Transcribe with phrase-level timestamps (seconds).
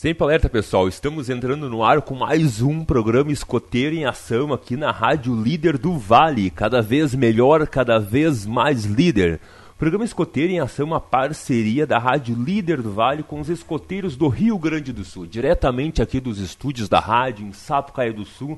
[0.00, 0.86] Sempre alerta, pessoal.
[0.86, 5.76] Estamos entrando no ar com mais um programa escoteiro em ação aqui na Rádio Líder
[5.76, 6.50] do Vale.
[6.50, 9.40] Cada vez melhor, cada vez mais líder.
[9.76, 14.14] Programa Escoteiro em Ação é uma parceria da Rádio Líder do Vale com os escoteiros
[14.14, 18.56] do Rio Grande do Sul, diretamente aqui dos estúdios da rádio em Sapucaia do Sul,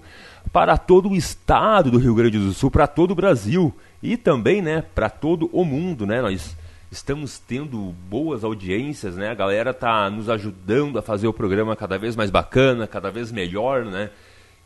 [0.53, 4.61] para todo o estado do Rio Grande do Sul, para todo o Brasil e também,
[4.61, 6.21] né, para todo o mundo, né?
[6.21, 6.55] Nós
[6.91, 9.29] estamos tendo boas audiências, né?
[9.29, 13.31] A galera tá nos ajudando a fazer o programa cada vez mais bacana, cada vez
[13.31, 14.11] melhor, né?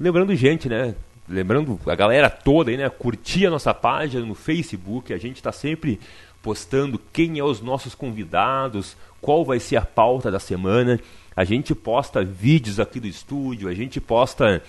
[0.00, 0.96] Lembrando, gente, né?
[1.28, 2.90] Lembrando a galera toda aí, né?
[2.90, 5.14] Curtir a nossa página no Facebook.
[5.14, 6.00] A gente está sempre
[6.42, 10.98] postando quem é os nossos convidados, qual vai ser a pauta da semana.
[11.36, 14.60] A gente posta vídeos aqui do estúdio, a gente posta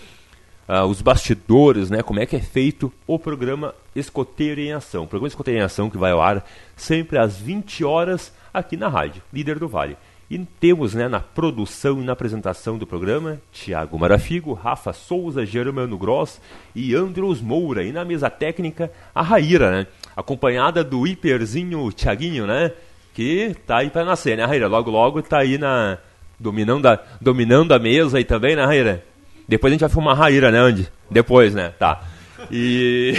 [0.74, 5.04] uh, os bastidores, né, como é que é feito o programa Escoteiro em Ação.
[5.04, 6.44] O programa Escoteiro em Ação que vai ao ar
[6.76, 9.96] sempre às 20 horas aqui na rádio, Líder do Vale.
[10.30, 15.96] E temos né, na produção e na apresentação do programa Tiago Marafigo, Rafa Souza, Germano
[15.96, 16.42] Gross
[16.74, 17.84] e Andros Moura.
[17.84, 19.88] E na mesa técnica, a Raíra, né?
[20.16, 22.72] Acompanhada do hiperzinho Tiaguinho, né?
[23.14, 24.68] Que tá aí para nascer, né, Raíra?
[24.68, 26.00] Logo, logo tá aí na.
[26.40, 29.04] Dominando a, dominando a mesa aí também, né, Raíra?
[29.48, 30.90] Depois a gente vai filmar Raíra, né, Andy?
[31.10, 31.70] Depois, né?
[31.78, 32.04] Tá.
[32.52, 33.14] E.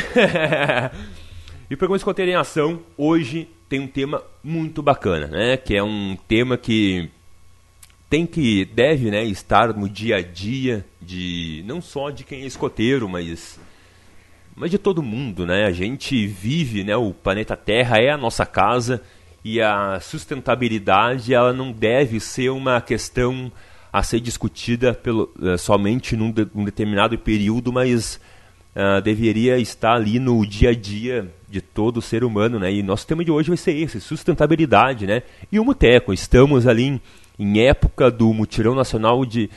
[1.70, 5.56] e o programa Escoteiro em Ação hoje tem um tema muito bacana, né?
[5.56, 7.10] Que é um tema que
[8.08, 12.46] tem que deve, né, estar no dia a dia de não só de quem é
[12.46, 13.58] escoteiro, mas
[14.54, 15.64] mas de todo mundo, né?
[15.64, 16.96] A gente vive, né?
[16.96, 19.02] O planeta Terra é a nossa casa
[19.44, 23.50] e a sustentabilidade ela não deve ser uma questão
[23.94, 28.20] a ser discutida pelo, uh, somente num, de, num, determinado período, mas
[28.74, 32.72] uh, deveria estar ali no dia a dia de todo ser humano, né?
[32.72, 35.22] E nosso tema de hoje vai ser esse, sustentabilidade, né?
[35.50, 37.00] E o Muteco, estamos ali em,
[37.38, 39.48] em época do Mutirão Nacional de...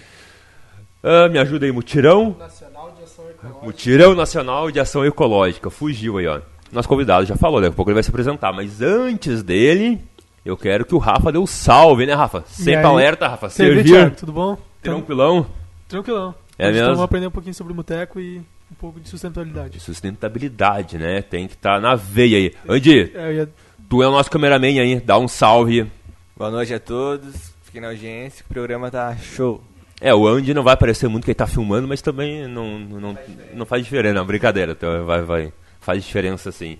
[1.03, 2.35] Uh, me ajuda aí, Mutirão...
[2.37, 3.65] Nacional de Ação Ecológica.
[3.65, 6.41] Mutirão Nacional de Ação Ecológica, fugiu aí, ó.
[6.71, 9.99] Nosso convidado já falou, daqui a pouco ele vai se apresentar, mas antes dele,
[10.47, 12.41] eu quero que o Rafa dê um salve, né, Rafa?
[12.47, 13.49] Sempre alerta, Rafa.
[13.49, 14.15] Servir.
[14.15, 14.57] Tudo bom?
[14.81, 15.45] Tranquilão?
[15.89, 16.33] Tranquilão.
[16.57, 16.85] É mesmo?
[16.87, 19.81] Vamos aprender um pouquinho sobre o Muteco e um pouco de sustentabilidade.
[19.81, 21.21] Sustentabilidade, né?
[21.21, 22.53] Tem que estar tá na veia aí.
[22.67, 23.49] Andy, é, ia...
[23.89, 25.85] tu é o nosso cameraman aí, dá um salve.
[26.37, 29.61] Boa noite a todos, fiquem na audiência, o programa tá show.
[29.99, 33.17] É, o Andy não vai aparecer muito que ele tá filmando, mas também não, não,
[33.53, 36.77] não faz diferença, não, brincadeira, então vai, vai, faz diferença sim.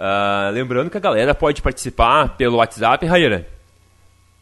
[0.00, 3.46] Uh, lembrando que a galera pode participar pelo WhatsApp, Raíra.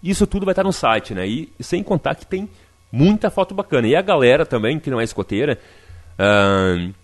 [0.00, 1.26] Isso tudo vai estar no site, né?
[1.26, 2.48] E sem contar que tem
[2.92, 3.88] muita foto bacana.
[3.88, 5.58] E a galera também, que não é escoteira,
[6.16, 6.94] uh,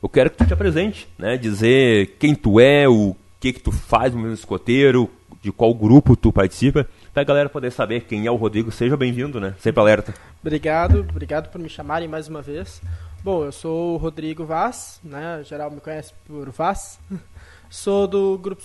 [0.00, 1.36] Eu quero que tu te apresente, né?
[1.36, 5.10] Dizer quem tu é, o que que tu faz no movimento escoteiro,
[5.42, 8.70] de qual grupo tu participa para a galera poder saber quem é o Rodrigo.
[8.70, 9.54] Seja bem-vindo, né?
[9.58, 10.14] Sempre alerta.
[10.40, 12.80] Obrigado, obrigado por me chamarem mais uma vez.
[13.24, 15.42] Bom, eu sou o Rodrigo Vaz, né?
[15.44, 17.00] Geral me conhece por Vaz.
[17.70, 18.62] sou do grupo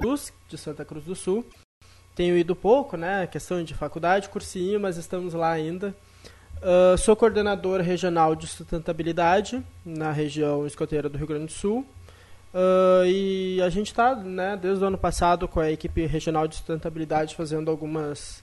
[0.00, 1.44] Cruz, de Santa Cruz do Sul.
[2.14, 3.26] Tenho ido pouco, né?
[3.26, 5.94] Questão de faculdade, cursinho, mas estamos lá ainda.
[6.56, 11.86] Uh, sou coordenador regional de sustentabilidade na região escoteira do Rio Grande do Sul.
[12.54, 16.56] Uh, e a gente está, né, desde o ano passado, com a equipe regional de
[16.56, 18.42] sustentabilidade fazendo algumas,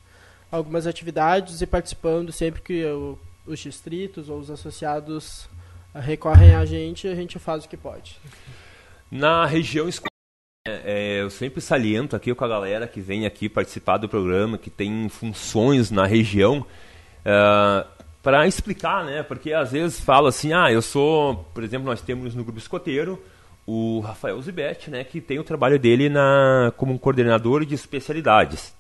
[0.51, 5.49] algumas atividades e participando sempre que o, os distritos ou os associados
[5.93, 8.17] recorrem a gente, a gente faz o que pode.
[9.11, 9.87] Na região
[10.65, 14.69] é, eu sempre saliento aqui com a galera que vem aqui participar do programa, que
[14.69, 16.65] tem funções na região,
[17.25, 17.85] é,
[18.23, 19.21] para explicar, né?
[19.21, 23.21] Porque às vezes fala assim, ah, eu sou, por exemplo, nós temos no grupo escoteiro
[23.65, 28.75] o Rafael Zibet, né, que tem o trabalho dele na, como coordenador de especialidades.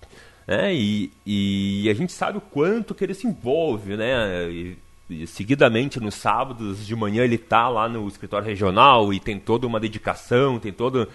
[0.45, 4.49] Né, e, e a gente sabe o quanto que ele se envolve, né?
[4.51, 4.77] E,
[5.09, 9.65] e, seguidamente nos sábados de manhã ele está lá no escritório regional e tem toda
[9.65, 11.07] uma dedicação, tem todo,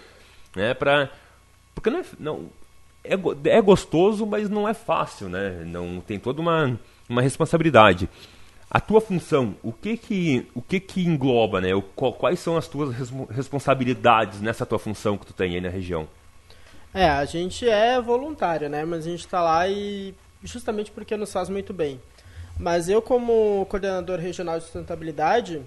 [0.55, 1.11] né, para
[1.75, 2.49] porque não é, não
[3.03, 3.13] é,
[3.57, 5.63] é gostoso, mas não é fácil, né?
[5.65, 6.79] Não tem toda uma
[7.09, 8.07] uma responsabilidade.
[8.69, 11.73] A tua função, o que que, o que, que engloba, né?
[11.73, 12.95] O, quais são as tuas
[13.31, 16.07] responsabilidades nessa tua função que tu tem aí na região?
[16.93, 18.83] É, a gente é voluntário, né?
[18.83, 20.13] Mas a gente está lá e
[20.43, 21.99] justamente porque nos faz muito bem.
[22.57, 25.61] Mas eu, como coordenador regional de sustentabilidade,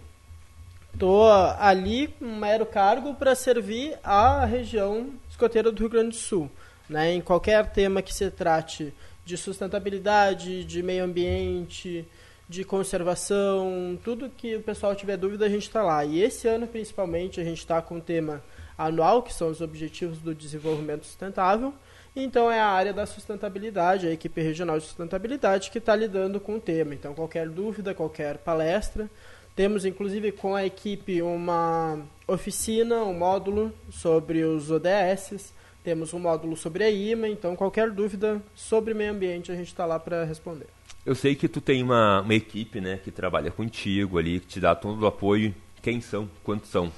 [0.93, 6.51] estou ali um mero cargo para servir a região escoteira do Rio Grande do Sul.
[6.89, 7.15] Né?
[7.15, 8.93] Em qualquer tema que se trate
[9.25, 12.07] de sustentabilidade, de meio ambiente,
[12.49, 16.05] de conservação, tudo que o pessoal tiver dúvida, a gente está lá.
[16.05, 18.43] E esse ano, principalmente, a gente está com o tema
[18.77, 21.73] anual, que são os Objetivos do Desenvolvimento Sustentável.
[22.15, 26.57] Então, é a área da sustentabilidade, a equipe regional de sustentabilidade, que está lidando com
[26.57, 26.95] o tema.
[26.95, 29.09] Então, qualquer dúvida, qualquer palestra.
[29.57, 35.53] Temos, inclusive, com a equipe uma oficina, um módulo sobre os ODS.
[35.83, 37.29] Temos um módulo sobre a IMA.
[37.29, 40.67] Então, qualquer dúvida sobre meio ambiente, a gente está lá para responder.
[41.05, 44.61] Eu sei que tu tem uma, uma equipe, né, que trabalha contigo ali, que te
[44.61, 45.55] dá todo o apoio.
[45.83, 46.31] Quem são?
[46.45, 46.93] Quantos são?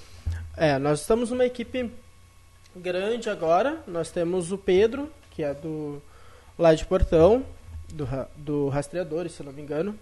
[0.57, 1.91] É, nós estamos numa equipe
[2.77, 3.83] grande agora.
[3.87, 6.01] Nós temos o Pedro, que é do
[6.59, 7.45] lá de Portão,
[7.93, 8.07] do,
[8.37, 9.99] do Rastreadores, se não me engano.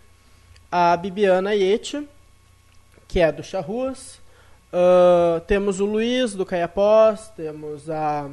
[0.70, 2.06] A Bibiana Yeti,
[3.08, 4.20] que é do Charruas.
[4.72, 7.28] Uh, temos o Luiz, do Caiapós.
[7.36, 8.30] Temos a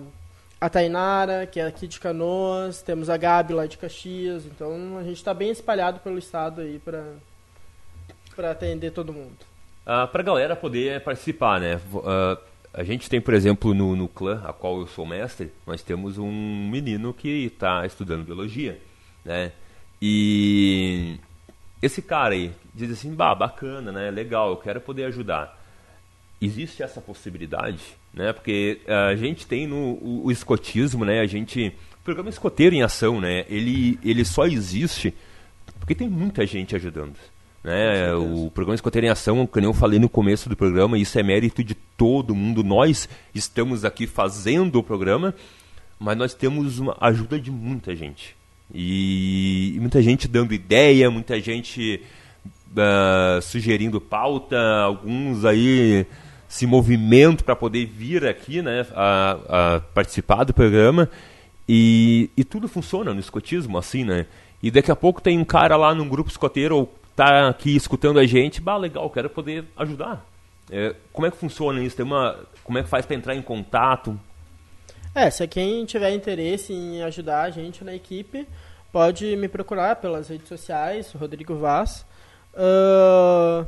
[0.62, 5.04] a Tainara, que é aqui de Canoas, temos a Gabi lá de Caxias, então a
[5.04, 9.49] gente está bem espalhado pelo estado aí para atender todo mundo.
[9.90, 11.80] Uh, ah, para a galera poder participar, né?
[11.92, 12.38] Uh,
[12.72, 16.20] a gente tem, por exemplo, no, no clã, a qual eu sou mestre, nós temos
[16.20, 18.80] um menino que está estudando biologia,
[19.26, 19.52] né?
[20.00, 21.18] E
[21.82, 24.12] esse cara aí diz assim, bah, bacana, né?
[24.12, 25.60] Legal, eu quero poder ajudar.
[26.40, 27.98] Existe essa possibilidade?
[28.14, 28.34] né?
[28.34, 31.20] Porque a gente tem no o, o escotismo, né?
[31.20, 33.46] A gente o programa escoteiro em ação, né?
[33.50, 35.14] Ele ele só existe
[35.80, 37.16] porque tem muita gente ajudando.
[37.64, 38.14] Né?
[38.14, 41.64] O programa Escoteiro em Ação, como eu falei no começo do programa, isso é mérito
[41.64, 42.64] de todo mundo.
[42.64, 45.36] Nós estamos aqui fazendo o programa,
[46.00, 48.36] mas nós temos uma ajuda de muita gente.
[48.74, 52.02] E, e muita gente dando ideia, muita gente
[52.72, 56.06] uh, sugerindo pauta, alguns aí
[56.50, 61.10] esse movimento para poder vir aqui, né, a, a participar do programa.
[61.68, 64.26] E, e, tudo funciona no escotismo, assim, né?
[64.62, 68.18] E daqui a pouco tem um cara lá num grupo escoteiro ou tá aqui escutando
[68.18, 70.26] a gente, bah, legal, quero poder ajudar.
[70.72, 71.98] É, como é que funciona isso?
[71.98, 74.18] Tem uma, como é que faz para entrar em contato?
[75.14, 78.48] É, se quem tiver interesse em ajudar a gente na equipe,
[78.90, 82.06] pode me procurar pelas redes sociais, Rodrigo Vaz.
[82.54, 83.68] Uh,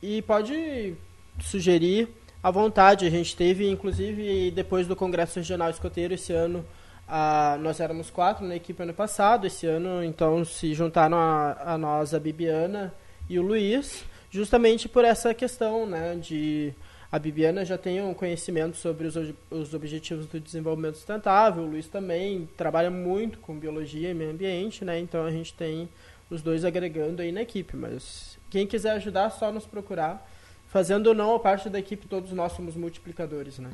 [0.00, 0.94] e pode
[1.40, 2.08] sugerir
[2.40, 3.04] à vontade.
[3.04, 6.64] A gente teve, inclusive, depois do Congresso Regional Escoteiro esse ano,
[7.10, 9.46] a, nós éramos quatro na equipe ano passado.
[9.46, 12.94] Esse ano, então, se juntaram a, a nós a Bibiana
[13.28, 16.72] e o Luiz, justamente por essa questão né, de
[17.10, 19.16] a Bibiana já tem um conhecimento sobre os,
[19.50, 24.84] os objetivos do desenvolvimento sustentável, o Luiz também trabalha muito com biologia e meio ambiente,
[24.84, 25.00] né?
[25.00, 25.88] Então a gente tem
[26.30, 30.28] os dois agregando aí na equipe, mas quem quiser ajudar, só nos procurar.
[30.68, 33.70] Fazendo ou não a parte da equipe, todos nós somos multiplicadores, né?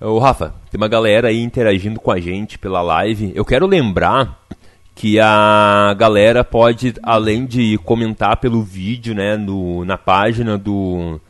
[0.00, 3.32] Ô Rafa, tem uma galera aí interagindo com a gente pela live.
[3.34, 4.44] Eu quero lembrar
[4.94, 11.20] que a galera pode, além de comentar pelo vídeo, né, no, na página do,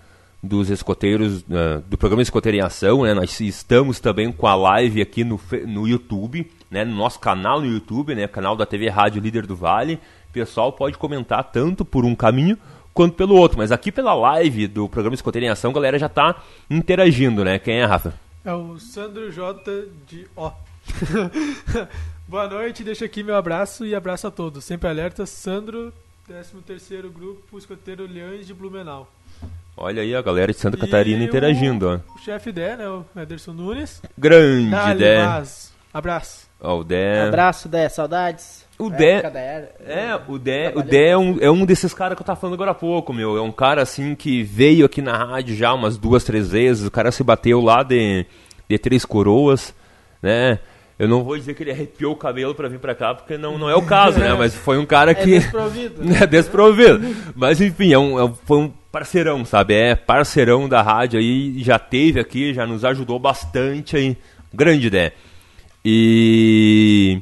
[0.43, 3.15] dos escoteiros, uh, do programa Escoteiro em Ação, né?
[3.15, 6.85] Nós estamos também com a live aqui no, no YouTube, né?
[6.85, 8.27] No nosso canal no YouTube, né?
[8.27, 10.01] Canal da TV Rádio Líder do Vale.
[10.31, 12.59] O pessoal pode comentar tanto por um caminho
[12.93, 13.59] quanto pelo outro.
[13.59, 17.59] Mas aqui pela live do programa Escoteiro em Ação, a galera já está interagindo, né?
[17.59, 18.24] Quem é, Rafa?
[18.45, 20.53] É o Sandro J de Ó.
[22.29, 24.63] Boa noite, deixa aqui meu abraço e abraço a todos.
[24.67, 25.91] Sempre alerta, Sandro,
[26.29, 29.11] 13º Grupo Escoteiro Leões de Blumenau.
[29.75, 32.15] Olha aí a galera de Santa Catarina e interagindo, ó.
[32.15, 32.87] O chefe Dé, né?
[32.87, 34.03] O Ederson Nunes.
[34.17, 35.23] Grande Dé.
[35.93, 36.47] Abraço.
[36.61, 37.23] Ó, o Dé.
[37.23, 37.89] Abraço, Dé.
[37.89, 38.64] Saudades.
[38.79, 39.23] O Dé.
[39.87, 42.55] É, o Dé, o Dé é um, é um desses caras que eu tava falando
[42.55, 43.37] agora há pouco, meu.
[43.37, 46.87] É um cara assim que veio aqui na rádio já umas duas, três vezes.
[46.87, 48.27] O cara se bateu lá de,
[48.69, 49.75] de Três Coroas,
[50.21, 50.59] né?
[50.99, 53.59] Eu não vou dizer que ele arrepiou o cabelo para vir para cá, porque não,
[53.59, 54.33] não é o caso, né?
[54.39, 55.37] Mas foi um cara é que.
[55.37, 56.03] É desprovido.
[56.23, 57.17] é desprovido.
[57.35, 59.75] Mas enfim, é um, é, foi um parceirão, sabe?
[59.75, 64.17] É parceirão da rádio aí, já teve aqui, já nos ajudou bastante aí.
[64.53, 65.13] Grande ideia.
[65.85, 67.21] E.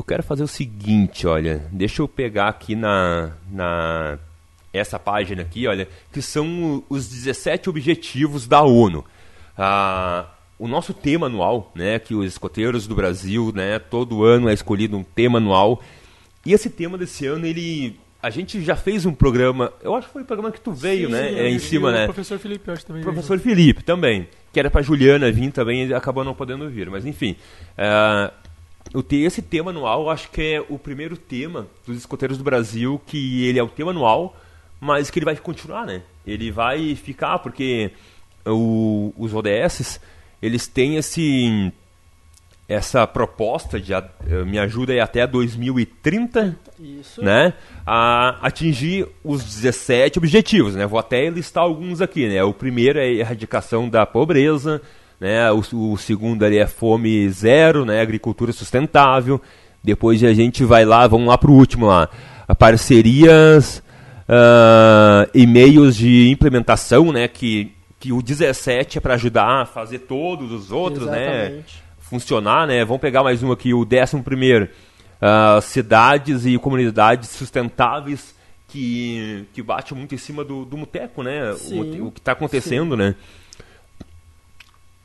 [0.00, 1.62] Eu quero fazer o seguinte, olha.
[1.70, 3.32] Deixa eu pegar aqui na.
[3.50, 4.18] na
[4.72, 9.04] essa página aqui, olha, que são os 17 objetivos da ONU.
[9.58, 10.26] Ah,
[10.58, 14.96] o nosso tema anual, né, que os escoteiros do Brasil, né, todo ano é escolhido
[14.96, 15.82] um tema anual.
[16.46, 20.12] E esse tema desse ano, ele a gente já fez um programa, eu acho que
[20.12, 22.04] foi o programa que tu veio, sim, né, sim, é, em cima, né?
[22.04, 23.02] Professor Felipe, eu acho também.
[23.02, 23.56] Professor veio.
[23.56, 27.36] Felipe também, que era para Juliana vir também, e acabou não podendo vir, mas enfim.
[27.72, 28.39] Uh,
[28.92, 33.00] eu tenho esse tema anual, acho que é o primeiro tema dos escoteiros do Brasil,
[33.06, 34.36] que ele é o tema anual,
[34.80, 36.02] mas que ele vai continuar, né?
[36.26, 37.92] Ele vai ficar, porque
[38.46, 40.00] o, os ODSs
[40.42, 41.72] eles têm esse
[42.66, 43.92] essa proposta de
[44.46, 47.20] me ajuda aí até 2030, Isso.
[47.20, 47.52] né,
[47.84, 50.86] a atingir os 17 objetivos, né?
[50.86, 52.44] Vou até listar alguns aqui, né?
[52.44, 54.80] O primeiro é a erradicação da pobreza,
[55.20, 55.50] né?
[55.52, 58.00] O, o segundo ali é fome zero, né?
[58.00, 59.40] Agricultura sustentável.
[59.84, 62.08] Depois a gente vai lá, vamos lá para o último lá,
[62.58, 63.82] parcerias
[64.28, 67.28] uh, e meios de implementação, né?
[67.28, 71.76] Que que o 17 é para ajudar a fazer todos os outros, né, Exatamente.
[71.76, 71.82] né?
[71.98, 72.82] Funcionar, né?
[72.82, 74.70] Vamos pegar mais um aqui, o 11 primeiro.
[75.20, 78.34] Uh, cidades e comunidades sustentáveis
[78.66, 81.52] que, que bate muito em cima do, do muteco, né?
[81.52, 83.02] O, o, que está acontecendo, sim.
[83.02, 83.14] né?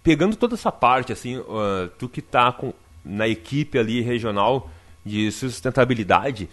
[0.05, 2.55] Pegando toda essa parte, assim, uh, tu que está
[3.03, 4.69] na equipe ali regional
[5.03, 6.47] de sustentabilidade,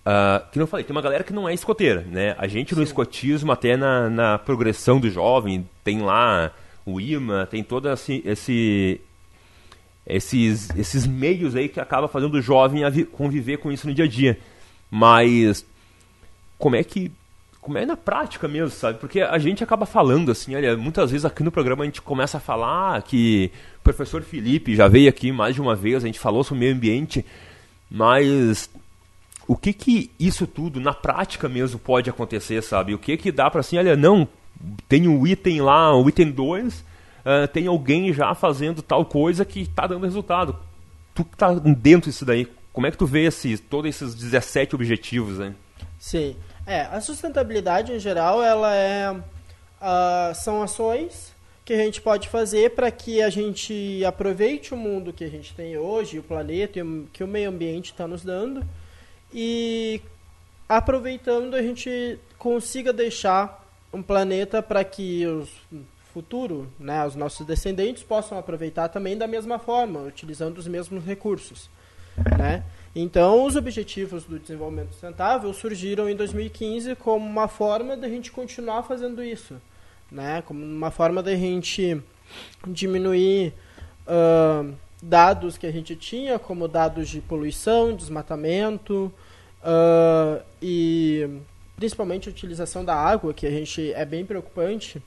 [0.00, 2.34] Uh, que não falei, tem uma galera que não é escoteira, né?
[2.38, 2.76] A gente Sim.
[2.76, 6.52] no escotismo, até na, na progressão do jovem, tem lá
[6.86, 8.98] o IMA, tem todo esse, esse,
[10.06, 14.08] esses, esses meios aí que acaba fazendo o jovem conviver com isso no dia a
[14.08, 14.38] dia.
[14.90, 15.66] Mas
[16.58, 17.12] como é que
[17.60, 18.98] como é na prática mesmo, sabe?
[18.98, 22.38] Porque a gente acaba falando assim, olha, muitas vezes aqui no programa a gente começa
[22.38, 26.18] a falar que o professor Felipe já veio aqui mais de uma vez, a gente
[26.18, 27.24] falou sobre o meio ambiente,
[27.90, 28.70] mas
[29.46, 32.94] o que que isso tudo na prática mesmo pode acontecer, sabe?
[32.94, 34.26] O que que dá para assim, olha, não,
[34.88, 36.84] tem um item lá, o um item 2, uh,
[37.24, 40.56] ah, tem alguém já fazendo tal coisa que está dando resultado.
[41.14, 44.74] Tu que tá dentro disso daí, como é que tu vê esse, todos esses 17
[44.74, 45.54] objetivos, né?
[45.98, 46.36] Sim.
[46.70, 51.34] É, a sustentabilidade em geral, ela é uh, são ações
[51.64, 55.52] que a gente pode fazer para que a gente aproveite o mundo que a gente
[55.52, 56.80] tem hoje, o planeta
[57.12, 58.64] que o meio ambiente está nos dando,
[59.34, 60.00] e
[60.68, 65.50] aproveitando a gente consiga deixar um planeta para que os
[66.14, 71.68] futuro, né, os nossos descendentes possam aproveitar também da mesma forma, utilizando os mesmos recursos,
[72.38, 72.62] né?
[72.94, 78.82] Então, os objetivos do desenvolvimento sustentável surgiram em 2015 como uma forma da gente continuar
[78.82, 79.60] fazendo isso,
[80.10, 80.42] né?
[80.42, 82.02] Como uma forma da gente
[82.66, 83.54] diminuir
[84.06, 89.12] uh, dados que a gente tinha, como dados de poluição, desmatamento
[89.62, 91.28] uh, e
[91.76, 95.00] principalmente a utilização da água, que a gente é bem preocupante.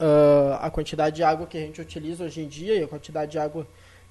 [0.00, 3.32] Uh, a quantidade de água que a gente utiliza hoje em dia e a quantidade
[3.32, 3.66] de água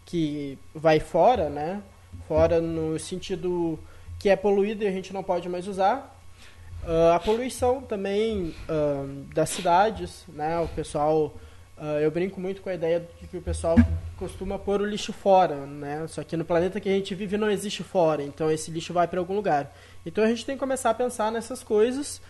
[0.06, 1.82] que vai fora, né?
[2.28, 3.80] Fora no sentido
[4.20, 6.16] que é poluído e a gente não pode mais usar.
[6.84, 10.60] Uh, a poluição também uh, das cidades, né?
[10.60, 11.36] O pessoal,
[11.78, 13.76] uh, eu brinco muito com a ideia de que o pessoal
[14.18, 16.06] costuma pôr o lixo fora, né?
[16.08, 19.08] Só que no planeta que a gente vive não existe fora, então esse lixo vai
[19.08, 19.76] para algum lugar.
[20.06, 22.22] Então a gente tem que começar a pensar nessas coisas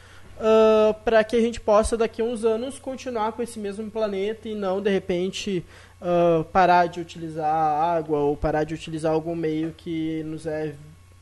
[1.04, 4.54] para que a gente possa daqui a uns anos continuar com esse mesmo planeta e
[4.54, 5.66] não de repente
[6.02, 10.74] uh, parar de utilizar água ou parar de utilizar algum meio que nos é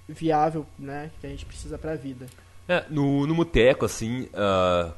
[0.08, 2.28] viável, né, que a gente precisa para a vida.
[2.68, 4.92] É, no, no Muteco, assim, uh,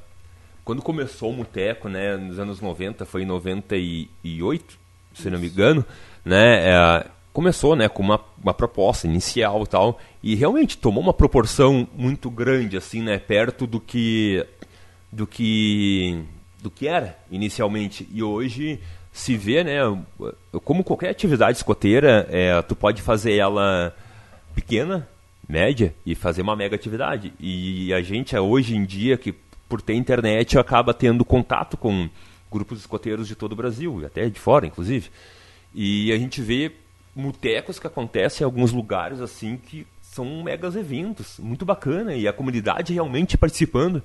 [0.63, 4.77] quando começou o Muteco, né, nos anos 90, foi em 98,
[5.13, 5.85] se não me engano,
[6.23, 11.13] né, é, começou, né, com uma, uma proposta inicial e tal, e realmente tomou uma
[11.13, 14.45] proporção muito grande, assim, né, perto do que,
[15.11, 16.23] do que,
[16.61, 18.79] do que era inicialmente, e hoje
[19.17, 19.79] se vê, né,
[20.63, 23.91] como qualquer atividade escoteira, é, tu pode fazer ela
[24.53, 25.07] pequena,
[25.49, 27.33] média e fazer uma mega atividade.
[27.39, 29.33] E a gente hoje em dia que
[29.67, 32.07] por ter internet acaba tendo contato com
[32.51, 35.09] grupos escoteiros de todo o Brasil, até de fora, inclusive.
[35.73, 36.71] E a gente vê
[37.15, 42.33] mutecos que acontecem em alguns lugares assim que são megas eventos, muito bacana e a
[42.33, 44.03] comunidade realmente participando.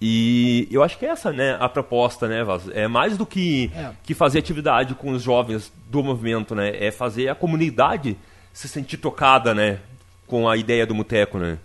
[0.00, 2.68] E eu acho que é essa, né, a proposta, né, Vaz?
[2.74, 3.92] É mais do que, é.
[4.02, 6.72] que fazer atividade com os jovens do movimento, né?
[6.84, 8.16] É fazer a comunidade
[8.52, 9.80] se sentir tocada, né,
[10.26, 11.58] com a ideia do Muteco, né?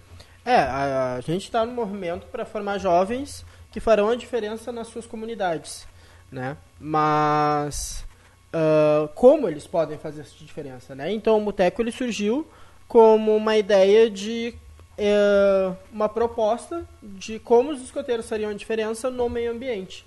[0.45, 4.87] É, a, a gente está no movimento para formar jovens que farão a diferença nas
[4.87, 5.87] suas comunidades,
[6.31, 6.57] né?
[6.79, 8.05] Mas
[8.53, 11.11] uh, como eles podem fazer essa diferença, né?
[11.11, 12.47] Então o Muteco ele surgiu
[12.87, 14.53] como uma ideia de
[14.97, 20.05] é, uma proposta de como os escoteiros fariam a diferença no meio ambiente.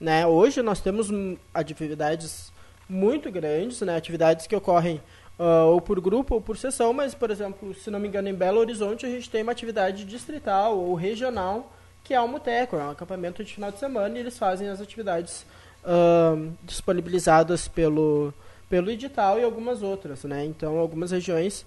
[0.00, 0.26] Né?
[0.26, 1.08] Hoje nós temos
[1.54, 2.52] atividades
[2.88, 3.96] muito grandes, né?
[3.96, 5.00] atividades que ocorrem
[5.38, 8.34] uh, ou por grupo ou por sessão, mas, por exemplo, se não me engano, em
[8.34, 11.72] Belo Horizonte a gente tem uma atividade distrital ou regional
[12.06, 14.80] que é o Muteco, é um acampamento de final de semana e eles fazem as
[14.80, 15.44] atividades
[15.82, 18.32] uh, disponibilizadas pelo,
[18.70, 20.22] pelo edital e algumas outras.
[20.22, 20.44] Né?
[20.44, 21.66] Então, algumas regiões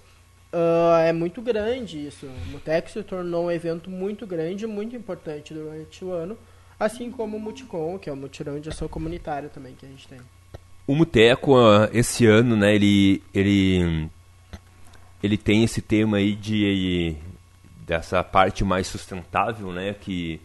[0.52, 2.26] Uh, é muito grande isso.
[2.26, 6.36] O Mutex se tornou um evento muito grande, muito importante durante o ano,
[6.78, 10.08] assim como o Muticom, que é o mutirão de ação comunitária também que a gente
[10.08, 10.18] tem.
[10.88, 14.10] O Muteco, uh, esse ano, né, ele, ele,
[15.22, 17.16] ele tem esse tema aí de
[17.86, 20.40] dessa parte mais sustentável, né, que,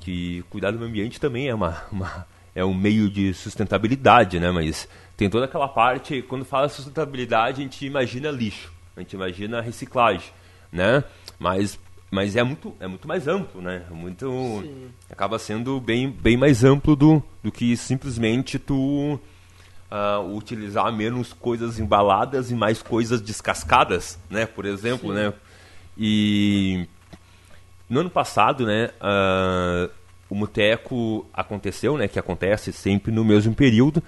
[0.00, 4.50] que cuidar do meio ambiente também é uma, uma é um meio de sustentabilidade, né,
[4.50, 9.58] mas tem toda aquela parte, quando fala sustentabilidade, a gente imagina lixo a gente imagina
[9.58, 10.30] a reciclagem,
[10.70, 11.02] né?
[11.38, 11.78] Mas,
[12.10, 13.84] mas é, muito, é muito mais amplo, né?
[13.90, 14.64] Muito,
[15.10, 19.18] acaba sendo bem, bem mais amplo do, do que simplesmente tu
[19.90, 24.46] uh, utilizar menos coisas embaladas e mais coisas descascadas, né?
[24.46, 25.16] Por exemplo, Sim.
[25.16, 25.32] né?
[25.96, 26.88] E
[27.88, 28.90] no ano passado, né?
[29.00, 29.90] Uh,
[30.28, 32.08] o Muteco aconteceu, né?
[32.08, 34.02] Que acontece sempre no mesmo período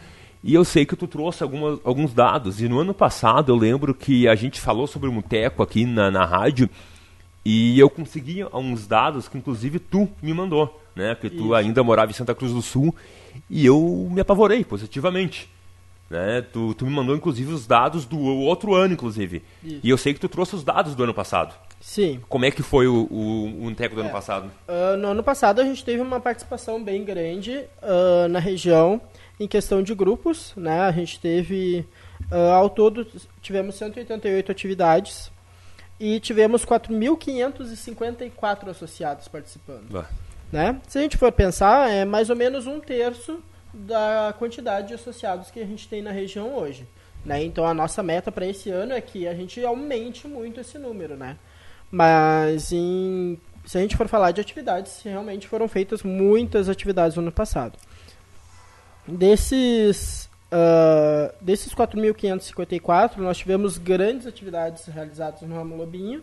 [0.46, 2.60] e eu sei que tu trouxe algumas, alguns dados.
[2.60, 6.08] E no ano passado eu lembro que a gente falou sobre o Muteco aqui na,
[6.08, 6.70] na rádio.
[7.44, 11.16] E eu consegui uns dados que inclusive tu me mandou, né?
[11.16, 11.54] Que tu Isso.
[11.54, 12.94] ainda morava em Santa Cruz do Sul.
[13.50, 15.50] E eu me apavorei positivamente.
[16.08, 16.42] Né?
[16.52, 19.42] Tu, tu me mandou inclusive os dados do outro ano, inclusive.
[19.64, 19.80] Isso.
[19.82, 21.56] E eu sei que tu trouxe os dados do ano passado.
[21.80, 22.20] Sim.
[22.28, 24.04] Como é que foi o, o, o Muteco do é.
[24.04, 24.48] ano passado?
[24.68, 29.00] Uh, no ano passado a gente teve uma participação bem grande uh, na região
[29.38, 30.80] em questão de grupos, né?
[30.80, 31.86] A gente teve
[32.30, 33.06] uh, ao todo
[33.42, 35.30] tivemos 188 atividades
[36.00, 40.06] e tivemos 4.554 associados participando.
[40.52, 40.80] Né?
[40.86, 43.40] Se a gente for pensar, é mais ou menos um terço
[43.72, 46.86] da quantidade de associados que a gente tem na região hoje.
[47.24, 47.42] Né?
[47.44, 51.16] Então a nossa meta para esse ano é que a gente aumente muito esse número,
[51.16, 51.36] né?
[51.90, 57.22] Mas em, se a gente for falar de atividades, realmente foram feitas muitas atividades no
[57.22, 57.76] ano passado.
[59.08, 66.22] Desses, uh, desses 4.554, nós tivemos grandes atividades realizadas no Ramo Lobinho,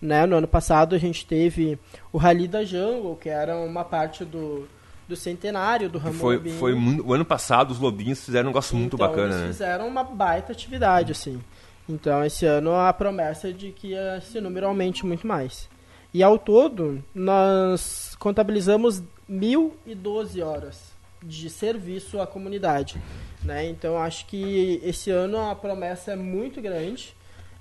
[0.00, 0.26] Né?
[0.26, 1.78] No ano passado a gente teve
[2.12, 4.66] o Rally da Jungle, que era uma parte do,
[5.06, 6.58] do centenário do Ramon Foi, Lobinho.
[6.58, 9.46] foi o ano passado os lobinhos fizeram um negócio muito Então, bacana, eles né?
[9.48, 11.40] fizeram uma baita atividade, assim.
[11.88, 15.68] Então, esse ano a promessa é de que esse número aumente muito mais.
[16.14, 20.91] E ao todo, nós contabilizamos 1.012 horas
[21.22, 23.00] de serviço à comunidade.
[23.42, 23.66] Né?
[23.68, 27.14] Então, acho que esse ano a promessa é muito grande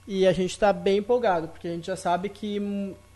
[0.08, 2.60] e a gente está bem empolgado, porque a gente já sabe que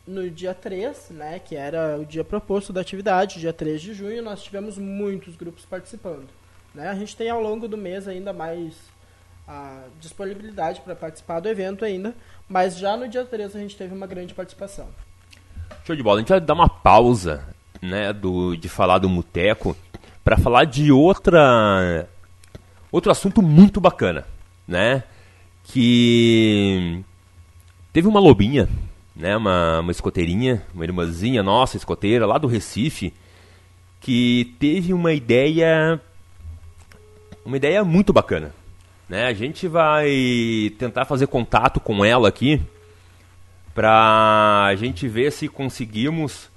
[0.07, 4.21] no dia 3, né, que era o dia proposto da atividade, dia 3 de junho,
[4.21, 6.27] nós tivemos muitos grupos participando.
[6.73, 6.89] Né?
[6.89, 8.75] A gente tem ao longo do mês ainda mais
[9.47, 12.15] a disponibilidade para participar do evento ainda,
[12.47, 14.87] mas já no dia 3 a gente teve uma grande participação.
[15.83, 16.17] Show de bola.
[16.17, 17.43] A gente vai dar uma pausa,
[17.81, 19.75] né, do, de falar do Muteco
[20.25, 22.09] para falar de outra
[22.91, 24.25] outro assunto muito bacana,
[24.67, 25.03] né?
[25.63, 27.03] Que
[27.93, 28.67] teve uma lobinha,
[29.15, 33.13] né, uma, uma escoteirinha, uma irmãzinha nossa escoteira lá do Recife,
[34.01, 36.01] que teve uma ideia
[37.45, 38.51] uma ideia muito bacana,
[39.07, 39.27] né?
[39.27, 42.59] A gente vai tentar fazer contato com ela aqui
[43.75, 46.49] para a gente ver se conseguimos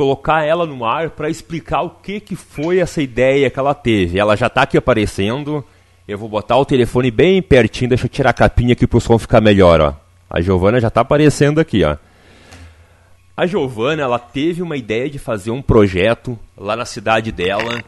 [0.00, 4.18] colocar ela no ar para explicar o que, que foi essa ideia que ela teve.
[4.18, 5.62] Ela já está aqui aparecendo.
[6.08, 9.00] Eu vou botar o telefone bem pertinho, deixa eu tirar a capinha aqui para o
[9.00, 9.94] som ficar melhor, ó.
[10.30, 11.98] A Giovana já está aparecendo aqui, ó.
[13.36, 17.84] A Giovana, ela teve uma ideia de fazer um projeto lá na cidade dela,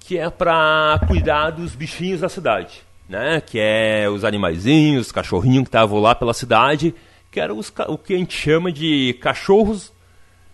[0.00, 3.40] que é para cuidar dos bichinhos da cidade, né?
[3.40, 6.92] Que é os animaizinhos, os cachorrinhos que estavam lá pela cidade,
[7.30, 9.92] que eram os, o que a gente chama de cachorros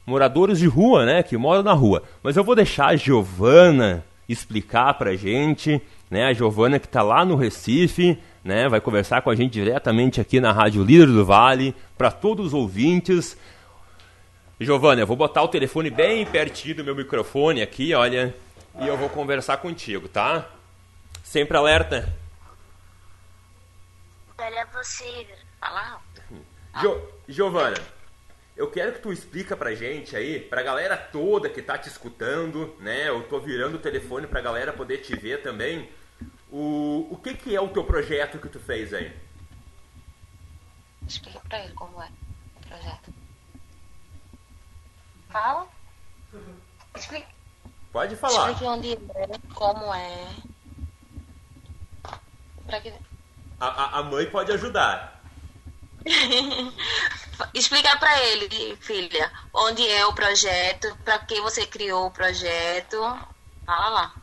[0.08, 1.22] moradores de rua, né?
[1.22, 2.02] Que moram na rua.
[2.22, 6.26] Mas eu vou deixar a Giovana explicar pra gente, né?
[6.26, 8.68] A Giovana que está lá no Recife, né?
[8.68, 12.54] Vai conversar com a gente diretamente aqui na Rádio Líder do Vale, para todos os
[12.54, 13.36] ouvintes.
[14.60, 18.34] Giovana, eu vou botar o telefone bem pertinho do meu microfone aqui, olha,
[18.80, 20.46] e eu vou conversar contigo, tá?
[21.22, 22.12] Sempre alerta.
[24.36, 25.26] Olha você.
[25.60, 26.22] Fala alto.
[26.80, 27.76] Jo Giovana,
[28.58, 32.76] eu quero que tu explica pra gente aí, pra galera toda que tá te escutando,
[32.80, 33.08] né?
[33.08, 35.88] Eu tô virando o telefone pra galera poder te ver também.
[36.50, 39.16] O, o que que é o teu projeto que tu fez aí?
[41.06, 42.08] Explica pra ele como é
[42.56, 43.14] o projeto.
[45.30, 45.68] Fala.
[46.96, 47.28] Explica,
[47.92, 48.50] Pode falar.
[48.50, 50.34] explique onde é, como é.
[52.66, 52.92] Pra que...
[53.60, 55.17] A, a, a mãe pode ajudar.
[57.54, 62.98] Explica pra ele, filha, onde é o projeto, pra que você criou o projeto.
[63.64, 64.14] Fala lá.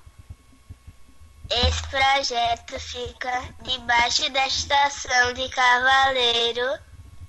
[1.50, 6.80] Esse projeto fica debaixo da estação de Cavaleiro.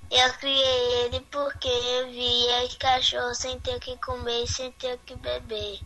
[0.09, 4.95] Eu criei ele porque eu via os cachorros sem ter o que comer sem ter
[4.95, 5.79] o que beber.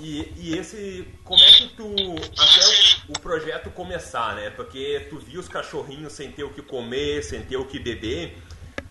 [0.00, 4.50] E, e esse, como é que tu, até o, o projeto começar, né?
[4.50, 8.38] Porque tu viu os cachorrinhos sem ter o que comer, sem ter o que beber,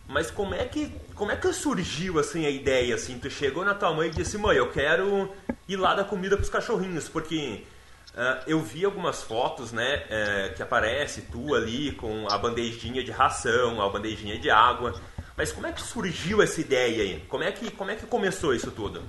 [0.08, 3.20] mas como é que, como é que surgiu, assim, a ideia, assim?
[3.20, 5.32] Tu chegou na tua mãe e disse, mãe, eu quero
[5.68, 7.64] ir lá dar comida pros cachorrinhos, porque
[8.16, 13.12] ah, eu vi algumas fotos, né, eh, que aparece tu ali com a bandejinha de
[13.12, 15.00] ração, a bandejinha de água,
[15.36, 17.26] mas como é que surgiu essa ideia aí?
[17.30, 19.04] Como é que, como é que começou isso tudo?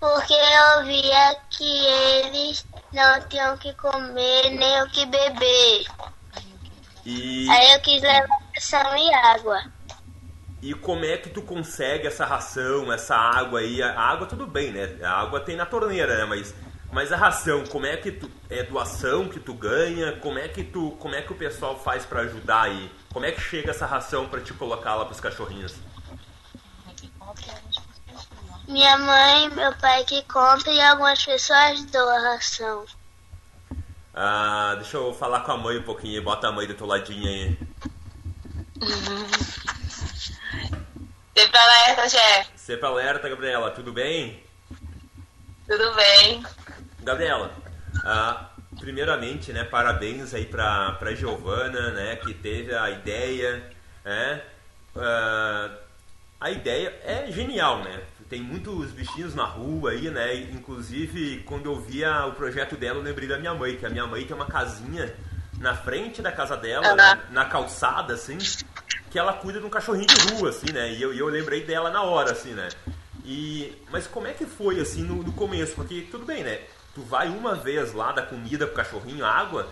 [0.00, 5.84] Porque eu via que eles não tinham o que comer nem o que beber.
[7.04, 7.48] E...
[7.50, 9.62] Aí eu quis levar ração e água.
[10.62, 13.82] E como é que tu consegue essa ração, essa água aí?
[13.82, 14.98] A água tudo bem, né?
[15.02, 16.24] A água tem na torneira, né?
[16.24, 16.54] Mas,
[16.90, 20.12] mas a ração, como é que tu é doação que tu ganha?
[20.16, 22.90] Como é que tu, como é que o pessoal faz pra ajudar aí?
[23.12, 25.74] Como é que chega essa ração pra te colocar lá pros cachorrinhos?
[28.70, 32.86] Minha mãe, meu pai que compra e algumas pessoas doam ração.
[34.14, 37.28] Ah, deixa eu falar com a mãe um pouquinho, bota a mãe do teu ladinho
[37.28, 37.58] aí.
[41.36, 42.50] Sempre alerta, chefe.
[42.54, 44.40] Sempre alerta, Gabriela, tudo bem?
[45.66, 46.46] Tudo bem?
[47.00, 47.52] Gabriela,
[48.04, 53.68] ah, primeiramente, né, parabéns aí pra, pra Giovana, né, que teve a ideia,
[54.04, 54.44] né,
[54.94, 55.70] ah,
[56.40, 61.80] a ideia é genial, né, tem muitos bichinhos na rua aí, né, inclusive quando eu
[61.80, 64.46] via o projeto dela eu lembrei da minha mãe, que a minha mãe tem uma
[64.46, 65.12] casinha
[65.58, 68.38] na frente da casa dela, né, na calçada, assim,
[69.10, 71.90] que ela cuida de um cachorrinho de rua, assim, né, e eu, eu lembrei dela
[71.90, 72.68] na hora, assim, né,
[73.24, 75.74] e, mas como é que foi assim no, no começo?
[75.74, 76.62] Porque tudo bem, né?
[76.94, 79.68] Tu vai uma vez lá dar comida pro cachorrinho, água,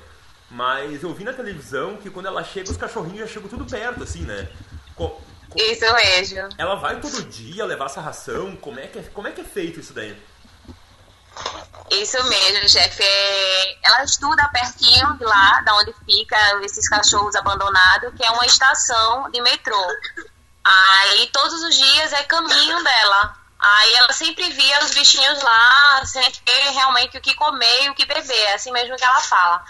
[0.50, 4.02] mas eu vi na televisão que quando ela chega, os cachorrinhos já chegam tudo perto,
[4.02, 4.48] assim, né?
[4.94, 5.20] Co-
[5.56, 6.48] Isso mesmo.
[6.58, 8.56] ela vai todo dia levar essa ração?
[8.56, 10.16] Como é que é, como é, que é feito isso daí?
[11.90, 13.02] Isso mesmo, chefe.
[13.02, 18.44] É, Ela estuda pertinho de lá, da onde fica esses cachorros abandonados, que é uma
[18.44, 19.86] estação de metrô.
[20.64, 23.36] Aí todos os dias é caminho dela.
[23.58, 27.94] Aí ela sempre via os bichinhos lá, sem ter realmente o que comer e o
[27.94, 29.64] que beber, é assim mesmo que ela fala.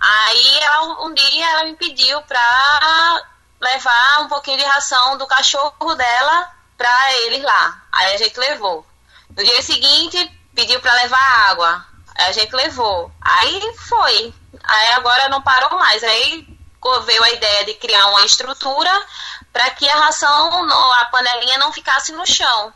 [0.00, 3.22] Aí ela, um dia ela me pediu pra
[3.60, 7.82] levar um pouquinho de ração do cachorro dela pra eles lá.
[7.92, 8.86] Aí a gente levou.
[9.30, 11.84] No dia seguinte, pediu pra levar água.
[12.14, 13.12] Aí a gente levou.
[13.20, 14.34] Aí foi.
[14.62, 16.02] Aí agora não parou mais.
[16.02, 16.46] Aí
[17.04, 18.90] veio a ideia de criar uma estrutura
[19.52, 22.72] para que a ração, a panelinha não ficasse no chão.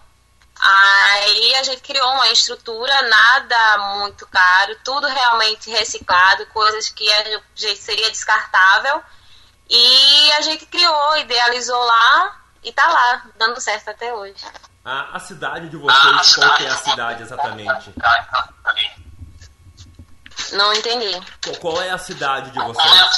[0.60, 7.04] Aí a gente criou uma estrutura, nada muito caro, tudo realmente reciclado, coisas que
[7.76, 9.02] seria descartável.
[9.74, 14.34] E a gente criou, idealizou lá e tá lá, dando certo até hoje.
[14.84, 17.94] A, a cidade de vocês, qual que é a cidade exatamente?
[20.52, 21.18] Não entendi.
[21.42, 23.16] Qual, qual é a cidade de vocês?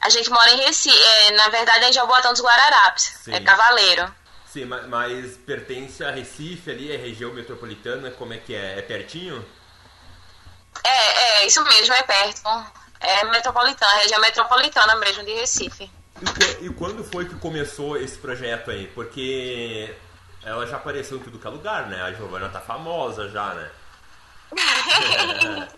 [0.00, 3.32] A gente mora em Recife, é, na verdade é em Jaboatão dos Guararapes, Sim.
[3.34, 4.14] é Cavaleiro.
[4.46, 8.78] Sim, ma- mas pertence a Recife ali, é região metropolitana, como é que é?
[8.78, 9.42] É pertinho?
[10.84, 10.88] É,
[11.42, 12.42] é, isso mesmo, é perto.
[13.02, 15.90] É metropolitana, região metropolitana mesmo de Recife.
[16.60, 18.86] E, e quando foi que começou esse projeto aí?
[18.88, 19.94] Porque
[20.44, 22.00] ela já apareceu em tudo que é lugar, né?
[22.02, 23.70] A Giovana tá famosa já, né?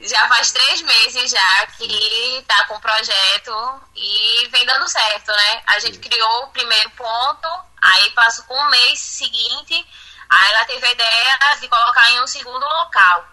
[0.00, 5.62] Já faz três meses já que tá com o projeto e vem dando certo, né?
[5.66, 7.48] A gente criou o primeiro ponto,
[7.80, 9.86] aí passou com um mês seguinte,
[10.28, 13.28] aí ela teve a ideia de colocar em um segundo local.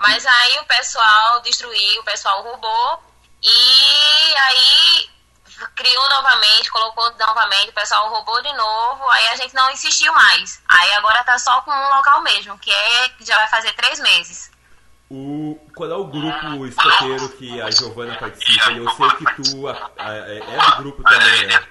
[0.00, 3.02] Mas aí o pessoal destruiu, o pessoal roubou
[3.42, 5.10] e aí
[5.76, 10.58] criou novamente, colocou novamente, o pessoal roubou de novo, aí a gente não insistiu mais.
[10.66, 14.50] Aí agora tá só com um local mesmo, que é já vai fazer três meses.
[15.10, 18.70] O, qual é o grupo escoteiro que a Giovana participa?
[18.70, 21.66] Eu sei que tu a- a- é é do grupo também, né?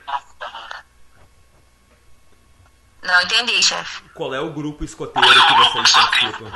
[3.01, 4.03] Não entendi, chefe.
[4.13, 6.51] Qual é o grupo escoteiro que vocês participam?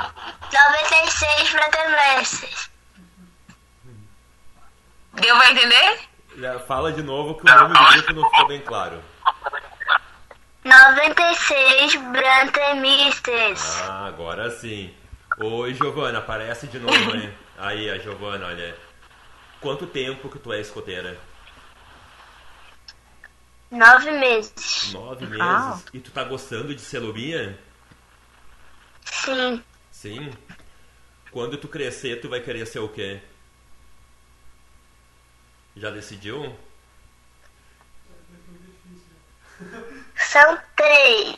[0.52, 2.70] 96 fraternidades.
[5.14, 6.00] Deu pra entender?
[6.36, 9.02] Já Fala de novo que o nome do grupo não ficou bem claro.
[10.64, 13.80] 96 Brantemistas.
[13.82, 14.94] Ah, agora sim.
[15.38, 17.32] Oi, Giovana, aparece de novo, hein?
[17.58, 18.76] Aí, a Giovana, olha.
[19.60, 21.16] Quanto tempo que tu é escoteira?
[23.74, 24.92] Nove meses.
[24.92, 25.40] Nove meses.
[25.42, 25.80] Ah.
[25.92, 27.58] E tu tá gostando de ser lobinha?
[29.04, 29.62] Sim.
[29.90, 30.32] Sim.
[31.32, 33.20] Quando tu crescer, tu vai querer ser o quê?
[35.76, 36.56] Já decidiu?
[40.14, 41.36] São três.